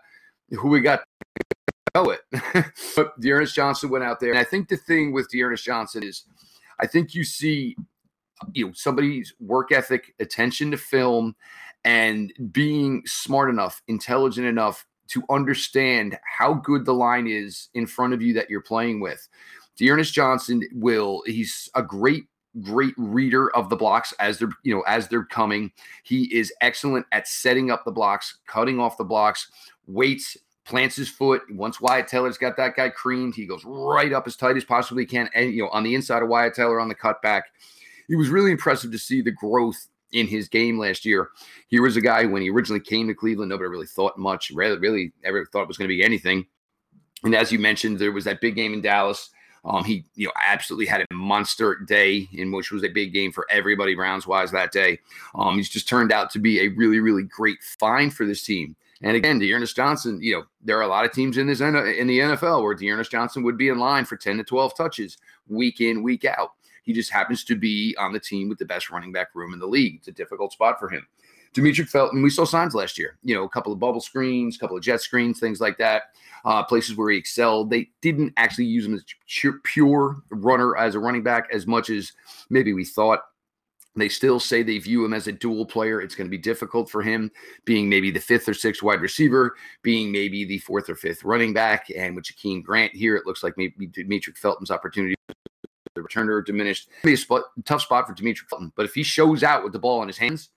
who 0.51 0.69
we 0.69 0.81
got 0.81 1.03
know 1.97 2.11
it. 2.11 2.21
but 2.97 3.19
D'Ernest 3.21 3.55
Johnson 3.55 3.91
went 3.91 4.05
out 4.05 4.21
there, 4.21 4.31
and 4.31 4.39
I 4.39 4.45
think 4.45 4.69
the 4.69 4.77
thing 4.77 5.13
with 5.13 5.29
D'Ernest 5.31 5.65
Johnson 5.65 6.05
is, 6.05 6.25
I 6.79 6.87
think 6.87 7.13
you 7.13 7.25
see, 7.25 7.77
you 8.53 8.67
know, 8.67 8.73
somebody's 8.73 9.35
work 9.41 9.73
ethic, 9.73 10.15
attention 10.21 10.71
to 10.71 10.77
film, 10.77 11.35
and 11.85 12.33
being 12.53 13.03
smart 13.05 13.51
enough, 13.51 13.83
intelligent 13.89 14.47
enough 14.47 14.87
to 15.09 15.23
understand 15.31 16.19
how 16.25 16.55
good 16.55 16.85
the 16.85 16.95
line 16.95 17.27
is 17.27 17.69
in 17.75 17.87
front 17.87 18.15
of 18.15 18.23
you 18.23 18.33
that 18.35 18.51
you're 18.51 18.61
playing 18.61 19.01
with. 19.01 19.29
D'Ernest 19.77 20.13
Johnson 20.13 20.63
will, 20.73 21.23
he's 21.27 21.69
a 21.75 21.83
great 21.83 22.25
great 22.63 22.95
reader 22.97 23.55
of 23.55 23.69
the 23.69 23.77
blocks 23.77 24.15
as 24.19 24.39
they're 24.39 24.49
you 24.63 24.75
know 24.75 24.83
as 24.83 25.09
they're 25.09 25.25
coming. 25.25 25.71
He 26.05 26.25
is 26.35 26.53
excellent 26.61 27.07
at 27.13 27.29
setting 27.29 27.71
up 27.71 27.85
the 27.85 27.93
blocks 27.93 28.39
cutting 28.47 28.81
off 28.81 28.97
the 28.97 29.05
blocks 29.05 29.51
waits 29.87 30.37
plants 30.65 30.97
his 30.97 31.09
foot. 31.09 31.43
Once 31.51 31.81
wyatt 31.81 32.09
Teller's 32.09 32.39
got 32.39 32.57
that 32.57 32.77
guy 32.77 32.89
creamed 32.89 33.35
he 33.35 33.47
goes 33.47 33.63
right 33.65 34.13
up 34.13 34.27
as 34.27 34.37
tight 34.37 34.57
as 34.57 34.65
possibly 34.65 35.05
can 35.05 35.29
and 35.35 35.53
you 35.53 35.63
know 35.63 35.69
on 35.69 35.83
the 35.83 35.95
inside 35.95 36.23
of 36.23 36.29
wyatt 36.29 36.55
Teller 36.55 36.81
on 36.81 36.89
the 36.89 36.95
cutback. 36.95 37.43
It 38.09 38.17
was 38.17 38.31
really 38.31 38.53
impressive 38.53 38.93
to 38.93 38.99
see 38.99 39.21
the 39.21 39.33
growth 39.33 39.89
in 40.17 40.27
his 40.27 40.49
game 40.49 40.79
last 40.79 41.05
year. 41.05 41.29
He 41.69 41.79
was 41.79 41.97
a 41.97 42.01
guy 42.01 42.25
when 42.25 42.43
he 42.43 42.51
originally 42.51 42.81
came 42.81 43.07
to 43.07 43.15
Cleveland, 43.15 43.51
nobody 43.51 43.69
really 43.69 43.87
thought 43.87 44.19
much, 44.19 44.51
really, 44.51 44.79
really 44.79 45.13
ever 45.25 45.45
thought 45.47 45.63
it 45.63 45.69
was 45.69 45.77
going 45.77 45.89
to 45.89 45.95
be 45.95 46.03
anything. 46.03 46.47
And 47.23 47.35
as 47.35 47.53
you 47.53 47.59
mentioned, 47.59 47.99
there 47.99 48.13
was 48.13 48.25
that 48.25 48.41
big 48.41 48.55
game 48.55 48.73
in 48.73 48.81
Dallas. 48.81 49.31
Um, 49.65 49.85
he, 49.85 50.05
you 50.15 50.27
know, 50.27 50.33
absolutely 50.47 50.87
had 50.87 51.05
a 51.11 51.15
monster 51.15 51.77
day 51.87 52.29
in 52.33 52.53
which 52.53 52.71
was 52.71 52.85
a 52.85 52.89
big 52.89 53.13
game 53.13 53.33
for 53.33 53.47
everybody 53.51 53.97
rounds 53.97 54.27
wise 54.27 54.53
that 54.53 54.73
day. 54.73 55.01
Um, 55.35 55.57
he's 55.57 55.69
just 55.69 55.89
turned 55.89 56.13
out 56.13 56.31
to 56.31 56.39
be 56.39 56.61
a 56.61 56.69
really, 56.69 57.01
really 57.01 57.25
great 57.25 57.59
find 57.79 58.15
for 58.15 58.25
this 58.25 58.45
team. 58.45 58.77
And 59.03 59.17
again, 59.17 59.39
D'Ernest 59.39 59.77
Johnson, 59.77 60.21
you 60.23 60.35
know, 60.35 60.45
there 60.63 60.79
are 60.79 60.83
a 60.83 60.89
lot 60.89 61.05
of 61.05 61.13
teams 61.13 61.37
in 61.37 61.47
this 61.47 61.61
in 61.61 61.75
the 61.75 62.19
NFL 62.21 62.63
where 62.63 62.75
D'Ernest 62.75 63.11
Johnson 63.11 63.43
would 63.43 63.59
be 63.59 63.69
in 63.69 63.79
line 63.79 64.07
for 64.07 64.17
10 64.17 64.39
to 64.39 64.45
12 64.45 64.77
touches 64.77 65.19
week 65.49 65.81
in, 65.81 66.03
week 66.03 66.25
out. 66.25 66.53
He 66.87 66.93
just 66.93 67.11
happens 67.11 67.45
to 67.45 67.57
be 67.57 67.95
on 67.99 68.13
the 68.13 68.21
team 68.21 68.49
with 68.49 68.59
the 68.59 68.65
best 68.65 68.91
running 68.91 69.13
back 69.13 69.35
room 69.35 69.53
in 69.53 69.59
the 69.59 69.67
league. 69.67 69.97
It's 69.97 70.09
a 70.09 70.13
difficult 70.13 70.53
spot 70.53 70.79
for 70.79 70.89
him. 70.89 71.07
Demetric 71.53 71.89
Felton, 71.89 72.23
we 72.23 72.31
saw 72.31 72.45
signs 72.45 72.75
last 72.75 72.99
year, 72.99 73.19
you 73.23 73.35
know, 73.35 73.45
a 73.45 73.49
couple 73.49 73.73
of 73.73 73.79
bubble 73.81 74.01
screens, 74.01 74.57
a 74.57 74.59
couple 74.59 74.77
of 74.77 74.83
jet 74.83 75.01
screens, 75.01 75.41
things 75.41 75.61
like 75.61 75.79
that. 75.79 76.05
Uh, 76.45 76.63
places 76.63 76.97
where 76.97 77.11
he 77.11 77.17
excelled. 77.17 77.71
They 77.71 77.91
didn't 78.03 78.33
actually 78.37 78.67
use 78.67 78.87
him 78.87 78.95
as 78.95 79.05
pure 79.65 80.17
runner 80.31 80.77
as 80.77 80.95
a 80.95 81.01
running 81.01 81.25
back 81.25 81.49
as 81.53 81.67
much 81.67 81.91
as 81.91 82.13
maybe 82.51 82.73
we 82.73 82.85
thought. 82.85 83.21
They 83.97 84.09
still 84.11 84.39
say 84.39 84.63
they 84.63 84.79
view 84.79 85.05
him 85.05 85.15
as 85.15 85.27
a 85.27 85.33
dual 85.33 85.65
player. 85.65 86.01
It's 86.03 86.15
going 86.15 86.27
to 86.27 86.31
be 86.31 86.39
difficult 86.39 86.91
for 86.91 87.03
him 87.03 87.33
being 87.65 87.89
maybe 87.89 88.11
the 88.11 88.21
fifth 88.21 88.49
or 88.49 88.55
sixth 88.55 88.83
wide 88.83 89.01
receiver, 89.01 89.57
being 89.83 90.13
maybe 90.13 90.45
the 90.45 90.59
fourth 90.59 90.89
or 90.91 90.95
fifth 90.95 91.25
running 91.25 91.55
back. 91.55 91.87
And 91.97 92.15
with 92.15 92.27
Jakeem 92.27 92.63
Grant 92.63 92.95
here, 92.95 93.17
it 93.17 93.27
looks 93.27 93.43
like 93.43 93.55
maybe 93.57 93.89
Demetric 93.89 94.37
Felton's 94.37 94.71
opportunity 94.71 95.17
the 95.97 96.03
returner 96.03 96.45
diminished. 96.45 96.89
A 97.05 97.17
spot, 97.17 97.43
tough 97.65 97.83
spot 97.83 98.07
for 98.07 98.15
Demetric 98.15 98.49
Felton. 98.49 98.73
But 98.77 98.87
if 98.87 98.95
he 98.95 99.03
shows 99.03 99.43
out 99.43 99.65
with 99.65 99.73
the 99.73 99.79
ball 99.79 100.03
in 100.03 100.09
his 100.09 100.19
hands, 100.19 100.51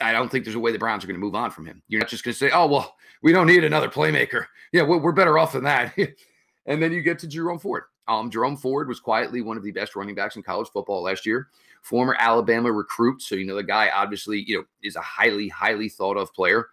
I 0.00 0.12
don't 0.12 0.30
think 0.30 0.44
there's 0.44 0.56
a 0.56 0.60
way 0.60 0.72
the 0.72 0.78
Browns 0.78 1.02
are 1.02 1.06
going 1.06 1.18
to 1.18 1.24
move 1.24 1.34
on 1.34 1.50
from 1.50 1.66
him. 1.66 1.82
You're 1.88 2.00
not 2.00 2.10
just 2.10 2.24
going 2.24 2.34
to 2.34 2.38
say, 2.38 2.50
oh, 2.50 2.66
well, 2.66 2.96
we 3.22 3.32
don't 3.32 3.46
need 3.46 3.64
another 3.64 3.88
playmaker. 3.88 4.46
Yeah, 4.72 4.82
we're 4.82 5.12
better 5.12 5.38
off 5.38 5.52
than 5.52 5.64
that. 5.64 5.96
and 6.66 6.82
then 6.82 6.92
you 6.92 7.00
get 7.00 7.18
to 7.20 7.26
Jerome 7.26 7.58
Ford. 7.58 7.84
Um, 8.08 8.30
Jerome 8.30 8.56
Ford 8.56 8.88
was 8.88 9.00
quietly 9.00 9.42
one 9.42 9.56
of 9.56 9.62
the 9.62 9.72
best 9.72 9.96
running 9.96 10.14
backs 10.14 10.36
in 10.36 10.42
college 10.42 10.68
football 10.68 11.02
last 11.02 11.26
year. 11.26 11.48
Former 11.82 12.16
Alabama 12.18 12.70
recruit. 12.70 13.22
So, 13.22 13.34
you 13.34 13.46
know, 13.46 13.56
the 13.56 13.62
guy 13.62 13.90
obviously, 13.90 14.44
you 14.46 14.58
know, 14.58 14.64
is 14.82 14.96
a 14.96 15.00
highly, 15.00 15.48
highly 15.48 15.88
thought 15.88 16.16
of 16.16 16.32
player. 16.34 16.68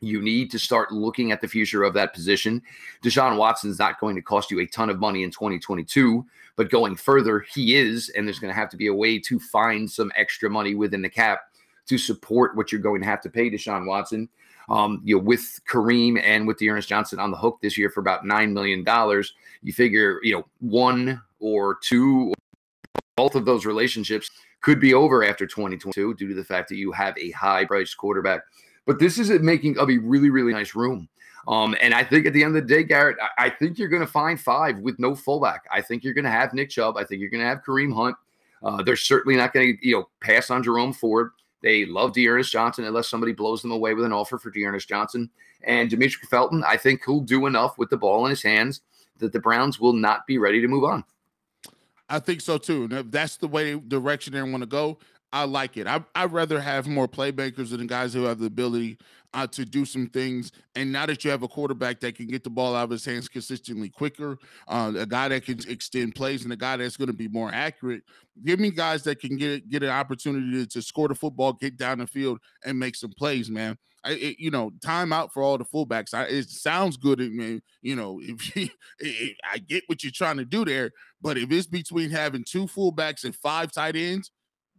You 0.00 0.22
need 0.22 0.50
to 0.52 0.58
start 0.58 0.92
looking 0.92 1.30
at 1.30 1.40
the 1.40 1.48
future 1.48 1.82
of 1.84 1.94
that 1.94 2.14
position. 2.14 2.62
Deshaun 3.02 3.36
Watson's 3.36 3.78
not 3.78 4.00
going 4.00 4.16
to 4.16 4.22
cost 4.22 4.50
you 4.50 4.60
a 4.60 4.66
ton 4.66 4.88
of 4.88 4.98
money 4.98 5.22
in 5.22 5.30
2022, 5.30 6.24
but 6.56 6.70
going 6.70 6.96
further, 6.96 7.40
he 7.40 7.76
is, 7.76 8.08
and 8.10 8.26
there's 8.26 8.38
going 8.38 8.52
to 8.52 8.58
have 8.58 8.70
to 8.70 8.76
be 8.76 8.86
a 8.86 8.94
way 8.94 9.18
to 9.18 9.38
find 9.38 9.90
some 9.90 10.10
extra 10.16 10.48
money 10.48 10.74
within 10.74 11.02
the 11.02 11.08
cap 11.08 11.40
to 11.86 11.98
support 11.98 12.56
what 12.56 12.72
you're 12.72 12.80
going 12.80 13.00
to 13.00 13.06
have 13.06 13.20
to 13.20 13.28
pay 13.28 13.50
Deshaun 13.50 13.86
Watson. 13.86 14.28
Um, 14.68 15.02
you 15.04 15.16
know, 15.16 15.22
with 15.22 15.60
Kareem 15.68 16.22
and 16.22 16.46
with 16.46 16.58
D'Ernest 16.58 16.88
Johnson 16.88 17.18
on 17.18 17.32
the 17.32 17.36
hook 17.36 17.58
this 17.60 17.76
year 17.76 17.90
for 17.90 18.00
about 18.00 18.24
nine 18.24 18.54
million 18.54 18.84
dollars, 18.84 19.34
you 19.62 19.72
figure, 19.72 20.20
you 20.22 20.32
know, 20.32 20.46
one 20.60 21.20
or 21.40 21.78
two, 21.82 22.32
both 23.16 23.34
of 23.34 23.44
those 23.44 23.66
relationships 23.66 24.30
could 24.60 24.78
be 24.78 24.94
over 24.94 25.24
after 25.24 25.46
2022 25.46 26.14
due 26.14 26.28
to 26.28 26.34
the 26.34 26.44
fact 26.44 26.68
that 26.68 26.76
you 26.76 26.92
have 26.92 27.16
a 27.18 27.30
high-priced 27.32 27.96
quarterback 27.96 28.42
but 28.86 28.98
this 28.98 29.18
is 29.18 29.30
it 29.30 29.42
making 29.42 29.78
of 29.78 29.90
a 29.90 29.98
really, 29.98 30.30
really 30.30 30.52
nice 30.52 30.74
room. 30.74 31.08
Um, 31.48 31.74
and 31.80 31.94
I 31.94 32.04
think 32.04 32.26
at 32.26 32.32
the 32.32 32.44
end 32.44 32.56
of 32.56 32.62
the 32.62 32.74
day, 32.74 32.82
Garrett, 32.82 33.16
I, 33.20 33.46
I 33.46 33.50
think 33.50 33.78
you're 33.78 33.88
going 33.88 34.04
to 34.04 34.06
find 34.06 34.38
five 34.38 34.78
with 34.78 34.98
no 34.98 35.14
fullback. 35.14 35.64
I 35.72 35.80
think 35.80 36.04
you're 36.04 36.14
going 36.14 36.24
to 36.24 36.30
have 36.30 36.52
Nick 36.52 36.70
Chubb. 36.70 36.96
I 36.96 37.04
think 37.04 37.20
you're 37.20 37.30
going 37.30 37.42
to 37.42 37.46
have 37.46 37.62
Kareem 37.64 37.94
Hunt. 37.94 38.16
Uh, 38.62 38.82
they're 38.82 38.96
certainly 38.96 39.36
not 39.36 39.52
going 39.52 39.76
to, 39.76 39.88
you 39.88 39.96
know, 39.96 40.08
pass 40.20 40.50
on 40.50 40.62
Jerome 40.62 40.92
Ford. 40.92 41.30
They 41.62 41.86
love 41.86 42.12
D'Ernest 42.12 42.52
Johnson 42.52 42.84
unless 42.84 43.08
somebody 43.08 43.32
blows 43.32 43.62
them 43.62 43.70
away 43.70 43.94
with 43.94 44.04
an 44.04 44.12
offer 44.12 44.38
for 44.38 44.50
D'Ernest 44.50 44.88
Johnson. 44.88 45.30
And 45.62 45.90
Demetric 45.90 46.28
Felton, 46.30 46.62
I 46.66 46.76
think 46.76 47.02
he'll 47.04 47.20
do 47.20 47.46
enough 47.46 47.78
with 47.78 47.90
the 47.90 47.96
ball 47.96 48.24
in 48.26 48.30
his 48.30 48.42
hands 48.42 48.82
that 49.18 49.32
the 49.32 49.40
Browns 49.40 49.78
will 49.78 49.92
not 49.92 50.26
be 50.26 50.38
ready 50.38 50.60
to 50.60 50.68
move 50.68 50.84
on. 50.84 51.04
I 52.08 52.18
think 52.18 52.40
so 52.40 52.58
too. 52.58 52.88
That's 52.88 53.36
the 53.36 53.46
way 53.46 53.74
direction 53.74 54.32
they 54.32 54.42
want 54.42 54.62
to 54.62 54.66
go, 54.66 54.98
I 55.32 55.44
like 55.44 55.76
it. 55.76 55.86
I 55.86 56.04
I'd 56.14 56.32
rather 56.32 56.60
have 56.60 56.88
more 56.88 57.06
playmakers 57.06 57.70
than 57.70 57.86
guys 57.86 58.12
who 58.12 58.24
have 58.24 58.38
the 58.38 58.46
ability 58.46 58.98
uh, 59.32 59.46
to 59.48 59.64
do 59.64 59.84
some 59.84 60.08
things. 60.08 60.50
And 60.74 60.90
now 60.90 61.06
that 61.06 61.24
you 61.24 61.30
have 61.30 61.42
a 61.42 61.48
quarterback 61.48 62.00
that 62.00 62.16
can 62.16 62.26
get 62.26 62.42
the 62.42 62.50
ball 62.50 62.74
out 62.74 62.84
of 62.84 62.90
his 62.90 63.04
hands 63.04 63.28
consistently 63.28 63.88
quicker, 63.88 64.38
uh, 64.66 64.92
a 64.96 65.06
guy 65.06 65.28
that 65.28 65.44
can 65.44 65.60
extend 65.68 66.14
plays, 66.14 66.42
and 66.42 66.52
a 66.52 66.56
guy 66.56 66.76
that's 66.76 66.96
going 66.96 67.08
to 67.08 67.14
be 67.14 67.28
more 67.28 67.50
accurate, 67.52 68.02
give 68.44 68.58
me 68.58 68.70
guys 68.70 69.02
that 69.04 69.20
can 69.20 69.36
get 69.36 69.68
get 69.68 69.82
an 69.82 69.90
opportunity 69.90 70.64
to, 70.64 70.66
to 70.66 70.82
score 70.82 71.08
the 71.08 71.14
football, 71.14 71.52
get 71.52 71.76
down 71.76 71.98
the 71.98 72.06
field, 72.06 72.38
and 72.64 72.78
make 72.78 72.96
some 72.96 73.12
plays, 73.16 73.50
man. 73.50 73.76
I, 74.02 74.12
it, 74.12 74.36
you 74.38 74.50
know, 74.50 74.70
time 74.82 75.12
out 75.12 75.32
for 75.32 75.42
all 75.42 75.58
the 75.58 75.64
fullbacks. 75.64 76.14
I, 76.14 76.24
it 76.24 76.48
sounds 76.48 76.96
good. 76.96 77.20
I 77.20 77.28
mean, 77.28 77.60
you 77.82 77.94
know, 77.94 78.18
if 78.22 78.56
you, 78.56 78.68
it, 78.98 79.36
I 79.50 79.58
get 79.58 79.84
what 79.86 80.02
you're 80.02 80.12
trying 80.12 80.38
to 80.38 80.44
do 80.44 80.64
there, 80.64 80.90
but 81.20 81.38
if 81.38 81.50
it's 81.52 81.66
between 81.66 82.10
having 82.10 82.44
two 82.44 82.66
fullbacks 82.66 83.24
and 83.24 83.36
five 83.36 83.70
tight 83.72 83.96
ends, 83.96 84.30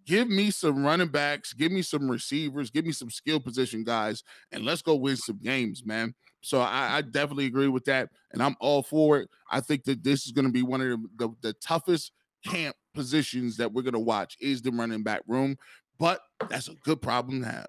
give 0.06 0.28
me 0.30 0.52
some 0.52 0.84
running 0.84 1.08
backs, 1.08 1.54
give 1.54 1.72
me 1.72 1.82
some 1.82 2.10
receivers, 2.10 2.70
give 2.70 2.86
me 2.86 2.92
some 2.92 3.10
skill 3.10 3.40
position 3.40 3.84
guys, 3.84 4.24
and 4.52 4.66
let's 4.66 4.82
go 4.82 4.96
win 4.96 5.18
some 5.18 5.38
games, 5.38 5.86
man. 5.86 6.14
So 6.42 6.60
I, 6.60 6.98
I 6.98 7.02
definitely 7.02 7.46
agree 7.46 7.68
with 7.68 7.86
that, 7.86 8.10
and 8.32 8.42
I'm 8.42 8.56
all 8.60 8.84
for 8.84 9.20
it. 9.20 9.30
I 9.50 9.60
think 9.60 9.84
that 9.86 10.04
this 10.04 10.26
is 10.26 10.32
going 10.32 10.46
to 10.46 10.52
be 10.52 10.64
one 10.64 10.82
of 10.82 10.88
the, 10.88 11.08
the, 11.18 11.36
the 11.42 11.54
toughest 11.54 12.12
camp 12.46 12.76
positions 12.94 13.58
that 13.58 13.72
we're 13.72 13.84
going 13.84 13.94
to 13.94 14.00
watch 14.00 14.36
is 14.40 14.62
the 14.62 14.72
running 14.72 15.04
back 15.04 15.22
room, 15.28 15.56
but 16.00 16.22
that's 16.50 16.68
a 16.68 16.76
good 16.84 17.02
problem 17.02 17.42
to 17.42 17.48
have. 17.48 17.68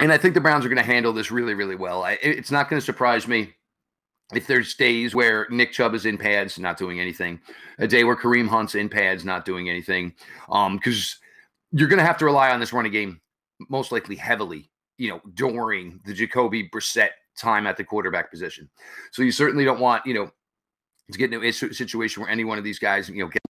And 0.00 0.12
I 0.12 0.18
think 0.18 0.34
the 0.34 0.40
Browns 0.40 0.64
are 0.64 0.68
going 0.68 0.76
to 0.76 0.82
handle 0.84 1.12
this 1.12 1.30
really, 1.30 1.54
really 1.54 1.74
well. 1.74 2.04
I, 2.04 2.18
it's 2.22 2.52
not 2.52 2.68
going 2.68 2.78
to 2.78 2.84
surprise 2.84 3.26
me 3.26 3.54
if 4.34 4.46
there's 4.46 4.74
days 4.74 5.14
where 5.14 5.46
Nick 5.50 5.72
Chubb 5.72 5.94
is 5.94 6.06
in 6.06 6.18
pads, 6.18 6.58
not 6.58 6.76
doing 6.76 7.00
anything, 7.00 7.40
a 7.78 7.86
day 7.86 8.04
where 8.04 8.16
Kareem 8.16 8.46
Hunt's 8.46 8.74
in 8.74 8.88
pads, 8.88 9.24
not 9.24 9.44
doing 9.44 9.70
anything, 9.70 10.14
um, 10.50 10.76
because 10.76 11.16
you're 11.72 11.88
going 11.88 11.98
to 11.98 12.04
have 12.04 12.18
to 12.18 12.24
rely 12.24 12.50
on 12.50 12.60
this 12.60 12.72
running 12.72 12.92
game 12.92 13.20
most 13.68 13.90
likely 13.90 14.16
heavily, 14.16 14.70
you 14.98 15.08
know, 15.08 15.20
during 15.34 16.00
the 16.04 16.12
Jacoby 16.12 16.68
Brissett 16.68 17.10
time 17.38 17.66
at 17.66 17.76
the 17.76 17.84
quarterback 17.84 18.30
position. 18.30 18.68
So 19.12 19.22
you 19.22 19.32
certainly 19.32 19.64
don't 19.64 19.80
want, 19.80 20.04
you 20.04 20.14
know, 20.14 20.30
to 21.10 21.18
get 21.18 21.32
into 21.32 21.46
a 21.46 21.52
situation 21.52 22.22
where 22.22 22.30
any 22.30 22.44
one 22.44 22.58
of 22.58 22.64
these 22.64 22.78
guys, 22.78 23.08
you 23.08 23.24
know, 23.24 23.28
get 23.28 23.42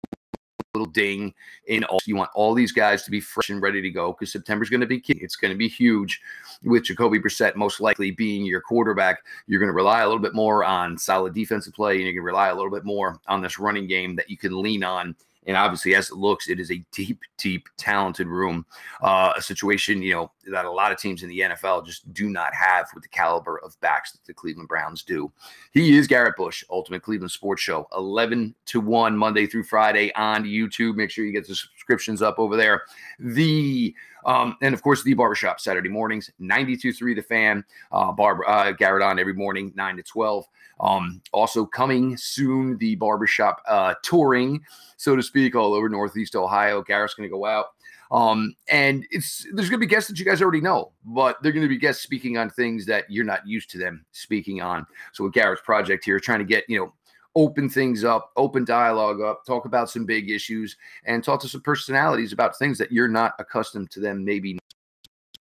little 0.86 0.92
ding 0.92 1.34
in 1.66 1.84
all. 1.84 1.98
You 2.06 2.16
want 2.16 2.30
all 2.34 2.54
these 2.54 2.72
guys 2.72 3.02
to 3.04 3.10
be 3.10 3.20
fresh 3.20 3.50
and 3.50 3.62
ready 3.62 3.82
to 3.82 3.90
go 3.90 4.12
because 4.12 4.32
September's 4.32 4.70
going 4.70 4.80
to 4.80 4.86
be 4.86 5.00
key. 5.00 5.18
It's 5.20 5.36
going 5.36 5.52
to 5.52 5.58
be 5.58 5.68
huge 5.68 6.20
with 6.64 6.84
Jacoby 6.84 7.18
Brissett 7.18 7.56
most 7.56 7.80
likely 7.80 8.10
being 8.10 8.44
your 8.44 8.60
quarterback. 8.60 9.24
You're 9.46 9.60
going 9.60 9.70
to 9.70 9.74
rely 9.74 10.02
a 10.02 10.06
little 10.06 10.22
bit 10.22 10.34
more 10.34 10.64
on 10.64 10.98
solid 10.98 11.34
defensive 11.34 11.74
play 11.74 11.94
and 11.94 12.02
you're 12.02 12.12
going 12.12 12.22
to 12.22 12.26
rely 12.26 12.48
a 12.48 12.54
little 12.54 12.70
bit 12.70 12.84
more 12.84 13.20
on 13.26 13.42
this 13.42 13.58
running 13.58 13.86
game 13.86 14.16
that 14.16 14.30
you 14.30 14.36
can 14.36 14.60
lean 14.60 14.84
on 14.84 15.14
and 15.46 15.56
obviously, 15.56 15.94
as 15.94 16.10
it 16.10 16.16
looks, 16.16 16.48
it 16.48 16.58
is 16.58 16.70
a 16.70 16.84
deep, 16.92 17.20
deep, 17.38 17.68
talented 17.76 18.26
room. 18.26 18.66
Uh, 19.00 19.32
a 19.36 19.42
situation, 19.42 20.02
you 20.02 20.12
know, 20.12 20.32
that 20.52 20.64
a 20.64 20.70
lot 20.70 20.92
of 20.92 20.98
teams 20.98 21.22
in 21.22 21.28
the 21.28 21.40
NFL 21.40 21.86
just 21.86 22.12
do 22.12 22.28
not 22.28 22.54
have 22.54 22.88
with 22.94 23.02
the 23.02 23.08
caliber 23.08 23.58
of 23.62 23.78
backs 23.80 24.12
that 24.12 24.24
the 24.24 24.34
Cleveland 24.34 24.68
Browns 24.68 25.02
do. 25.02 25.30
He 25.72 25.96
is 25.96 26.06
Garrett 26.06 26.36
Bush, 26.36 26.64
Ultimate 26.70 27.02
Cleveland 27.02 27.30
Sports 27.30 27.62
Show, 27.62 27.86
11 27.96 28.54
to 28.66 28.80
1 28.80 29.16
Monday 29.16 29.46
through 29.46 29.64
Friday 29.64 30.12
on 30.14 30.44
YouTube. 30.44 30.96
Make 30.96 31.10
sure 31.10 31.24
you 31.24 31.32
get 31.32 31.46
the 31.46 31.54
subscriptions 31.54 32.22
up 32.22 32.38
over 32.38 32.56
there. 32.56 32.82
The 33.18 33.94
um, 34.26 34.56
and 34.60 34.74
of 34.74 34.82
course, 34.82 35.04
the 35.04 35.14
barbershop 35.14 35.60
Saturday 35.60 35.88
mornings, 35.88 36.30
92.3 36.40 37.14
The 37.14 37.22
Fan. 37.22 37.64
Uh, 37.92 38.10
Barb, 38.10 38.40
uh, 38.46 38.72
Garrett 38.72 39.02
on 39.02 39.20
every 39.20 39.34
morning, 39.34 39.72
9 39.76 39.96
to 39.98 40.02
12. 40.02 40.44
Um, 40.80 41.22
also 41.32 41.64
coming 41.64 42.16
soon, 42.16 42.76
the 42.78 42.96
barbershop 42.96 43.62
uh, 43.66 43.94
touring, 44.02 44.62
so 44.96 45.16
to 45.16 45.22
speak, 45.22 45.54
all 45.54 45.74
over 45.74 45.88
Northeast 45.88 46.36
Ohio. 46.36 46.82
Garrett's 46.82 47.14
going 47.14 47.28
to 47.28 47.34
go 47.34 47.46
out. 47.46 47.66
Um, 48.10 48.54
and 48.68 49.04
it's 49.10 49.46
there's 49.52 49.68
going 49.68 49.80
to 49.80 49.86
be 49.86 49.90
guests 49.90 50.08
that 50.08 50.18
you 50.18 50.24
guys 50.24 50.40
already 50.40 50.60
know, 50.60 50.92
but 51.04 51.42
they're 51.42 51.52
going 51.52 51.64
to 51.64 51.68
be 51.68 51.78
guests 51.78 52.02
speaking 52.02 52.38
on 52.38 52.50
things 52.50 52.86
that 52.86 53.04
you're 53.10 53.24
not 53.24 53.46
used 53.46 53.70
to 53.70 53.78
them 53.78 54.04
speaking 54.12 54.62
on. 54.62 54.86
So 55.12 55.24
with 55.24 55.32
Garrett's 55.32 55.62
project 55.62 56.04
here, 56.04 56.20
trying 56.20 56.38
to 56.38 56.44
get 56.44 56.64
you 56.68 56.78
know 56.78 56.92
open 57.34 57.68
things 57.68 58.04
up, 58.04 58.30
open 58.36 58.64
dialogue 58.64 59.20
up, 59.20 59.44
talk 59.44 59.64
about 59.64 59.90
some 59.90 60.06
big 60.06 60.30
issues, 60.30 60.76
and 61.04 61.24
talk 61.24 61.40
to 61.40 61.48
some 61.48 61.62
personalities 61.62 62.32
about 62.32 62.56
things 62.58 62.78
that 62.78 62.92
you're 62.92 63.08
not 63.08 63.34
accustomed 63.38 63.90
to 63.90 64.00
them 64.00 64.24
maybe 64.24 64.58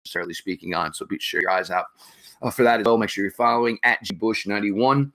necessarily 0.06 0.34
speaking 0.34 0.74
on. 0.74 0.94
So 0.94 1.06
be 1.06 1.20
sure 1.20 1.42
your 1.42 1.52
eyes 1.52 1.70
out 1.70 1.86
uh, 2.42 2.50
for 2.50 2.64
that 2.64 2.80
as 2.80 2.86
well. 2.86 2.98
Make 2.98 3.10
sure 3.10 3.24
you're 3.26 3.32
following 3.32 3.78
at 3.84 4.04
gbush91 4.06 5.12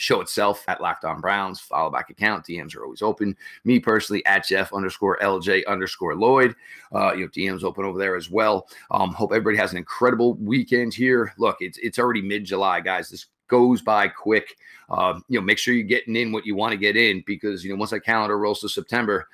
show 0.00 0.20
itself 0.20 0.64
at 0.68 0.80
Locked 0.80 1.04
On 1.04 1.20
Browns, 1.20 1.60
follow 1.60 1.90
back 1.90 2.10
account. 2.10 2.46
DMs 2.46 2.74
are 2.76 2.84
always 2.84 3.02
open. 3.02 3.36
Me 3.64 3.78
personally 3.78 4.24
at 4.26 4.46
Jeff 4.46 4.72
underscore 4.72 5.18
LJ 5.18 5.66
underscore 5.66 6.16
Lloyd. 6.16 6.54
Uh, 6.94 7.12
you 7.12 7.22
know, 7.22 7.28
DMs 7.28 7.64
open 7.64 7.84
over 7.84 7.98
there 7.98 8.16
as 8.16 8.30
well. 8.30 8.66
Um, 8.90 9.10
hope 9.10 9.32
everybody 9.32 9.56
has 9.58 9.72
an 9.72 9.78
incredible 9.78 10.34
weekend 10.34 10.94
here. 10.94 11.32
Look, 11.38 11.58
it's 11.60 11.78
it's 11.78 11.98
already 11.98 12.22
mid 12.22 12.44
July, 12.44 12.80
guys. 12.80 13.10
This 13.10 13.26
goes 13.48 13.82
by 13.82 14.08
quick. 14.08 14.56
Uh, 14.88 15.20
you 15.28 15.38
know, 15.38 15.44
make 15.44 15.58
sure 15.58 15.74
you're 15.74 15.84
getting 15.84 16.16
in 16.16 16.32
what 16.32 16.46
you 16.46 16.54
want 16.54 16.72
to 16.72 16.78
get 16.78 16.96
in 16.96 17.22
because 17.26 17.64
you 17.64 17.70
know 17.70 17.76
once 17.76 17.90
that 17.90 18.00
calendar 18.00 18.38
rolls 18.38 18.60
to 18.60 18.68
September, 18.68 19.28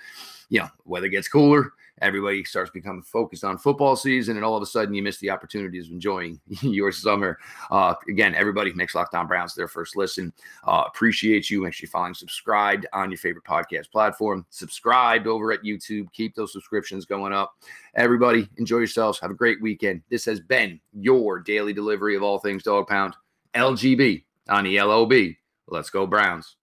you 0.49 0.59
know, 0.59 0.69
weather 0.85 1.09
gets 1.09 1.29
cooler 1.29 1.73
everybody 2.03 2.45
starts 2.45 2.71
becoming 2.71 3.03
focused 3.03 3.45
on 3.45 3.59
football 3.59 3.97
season, 3.97 4.37
and 4.37 4.45
all 4.45 4.57
of 4.57 4.63
a 4.63 4.67
sudden 4.67 4.95
you 4.95 5.03
miss 5.03 5.19
the 5.19 5.31
opportunities 5.31 5.87
of 5.87 5.93
enjoying 5.93 6.41
your 6.63 6.93
summer. 6.93 7.39
Uh, 7.71 7.95
again, 8.09 8.35
everybody 8.35 8.73
makes 8.73 8.95
Locked 8.95 9.15
On 9.15 9.27
Browns 9.27 9.55
their 9.55 9.69
first 9.69 9.97
listen. 9.97 10.33
Uh, 10.67 10.85
appreciate 10.87 11.51
you. 11.51 11.63
Make 11.63 11.75
sure 11.75 11.87
you 11.87 11.91
following, 11.91 12.15
subscribed 12.15 12.87
on 12.93 13.11
your 13.11 13.19
favorite 13.19 13.45
podcast 13.45 13.91
platform. 13.91 14.45
Subscribed 14.51 15.27
over 15.27 15.53
at 15.53 15.63
YouTube. 15.63 16.13
Keep 16.13 16.35
those 16.35 16.53
subscriptions 16.53 17.05
going 17.05 17.33
up. 17.33 17.55
Everybody, 17.95 18.49
enjoy 18.59 18.79
yourselves. 18.79 19.19
Have 19.21 19.31
a 19.31 19.35
great 19.35 19.61
weekend. 19.63 20.03
This 20.11 20.25
has 20.25 20.41
been 20.41 20.81
your 20.93 21.41
daily 21.41 21.73
delivery 21.73 22.17
of 22.17 22.23
all 22.23 22.39
things 22.39 22.63
Dog 22.63 22.89
Pound. 22.89 23.15
LGB 23.55 24.25
on 24.49 24.65
the 24.65 24.81
LOB. 24.81 25.13
Let's 25.69 25.91
go 25.91 26.07
Browns. 26.07 26.57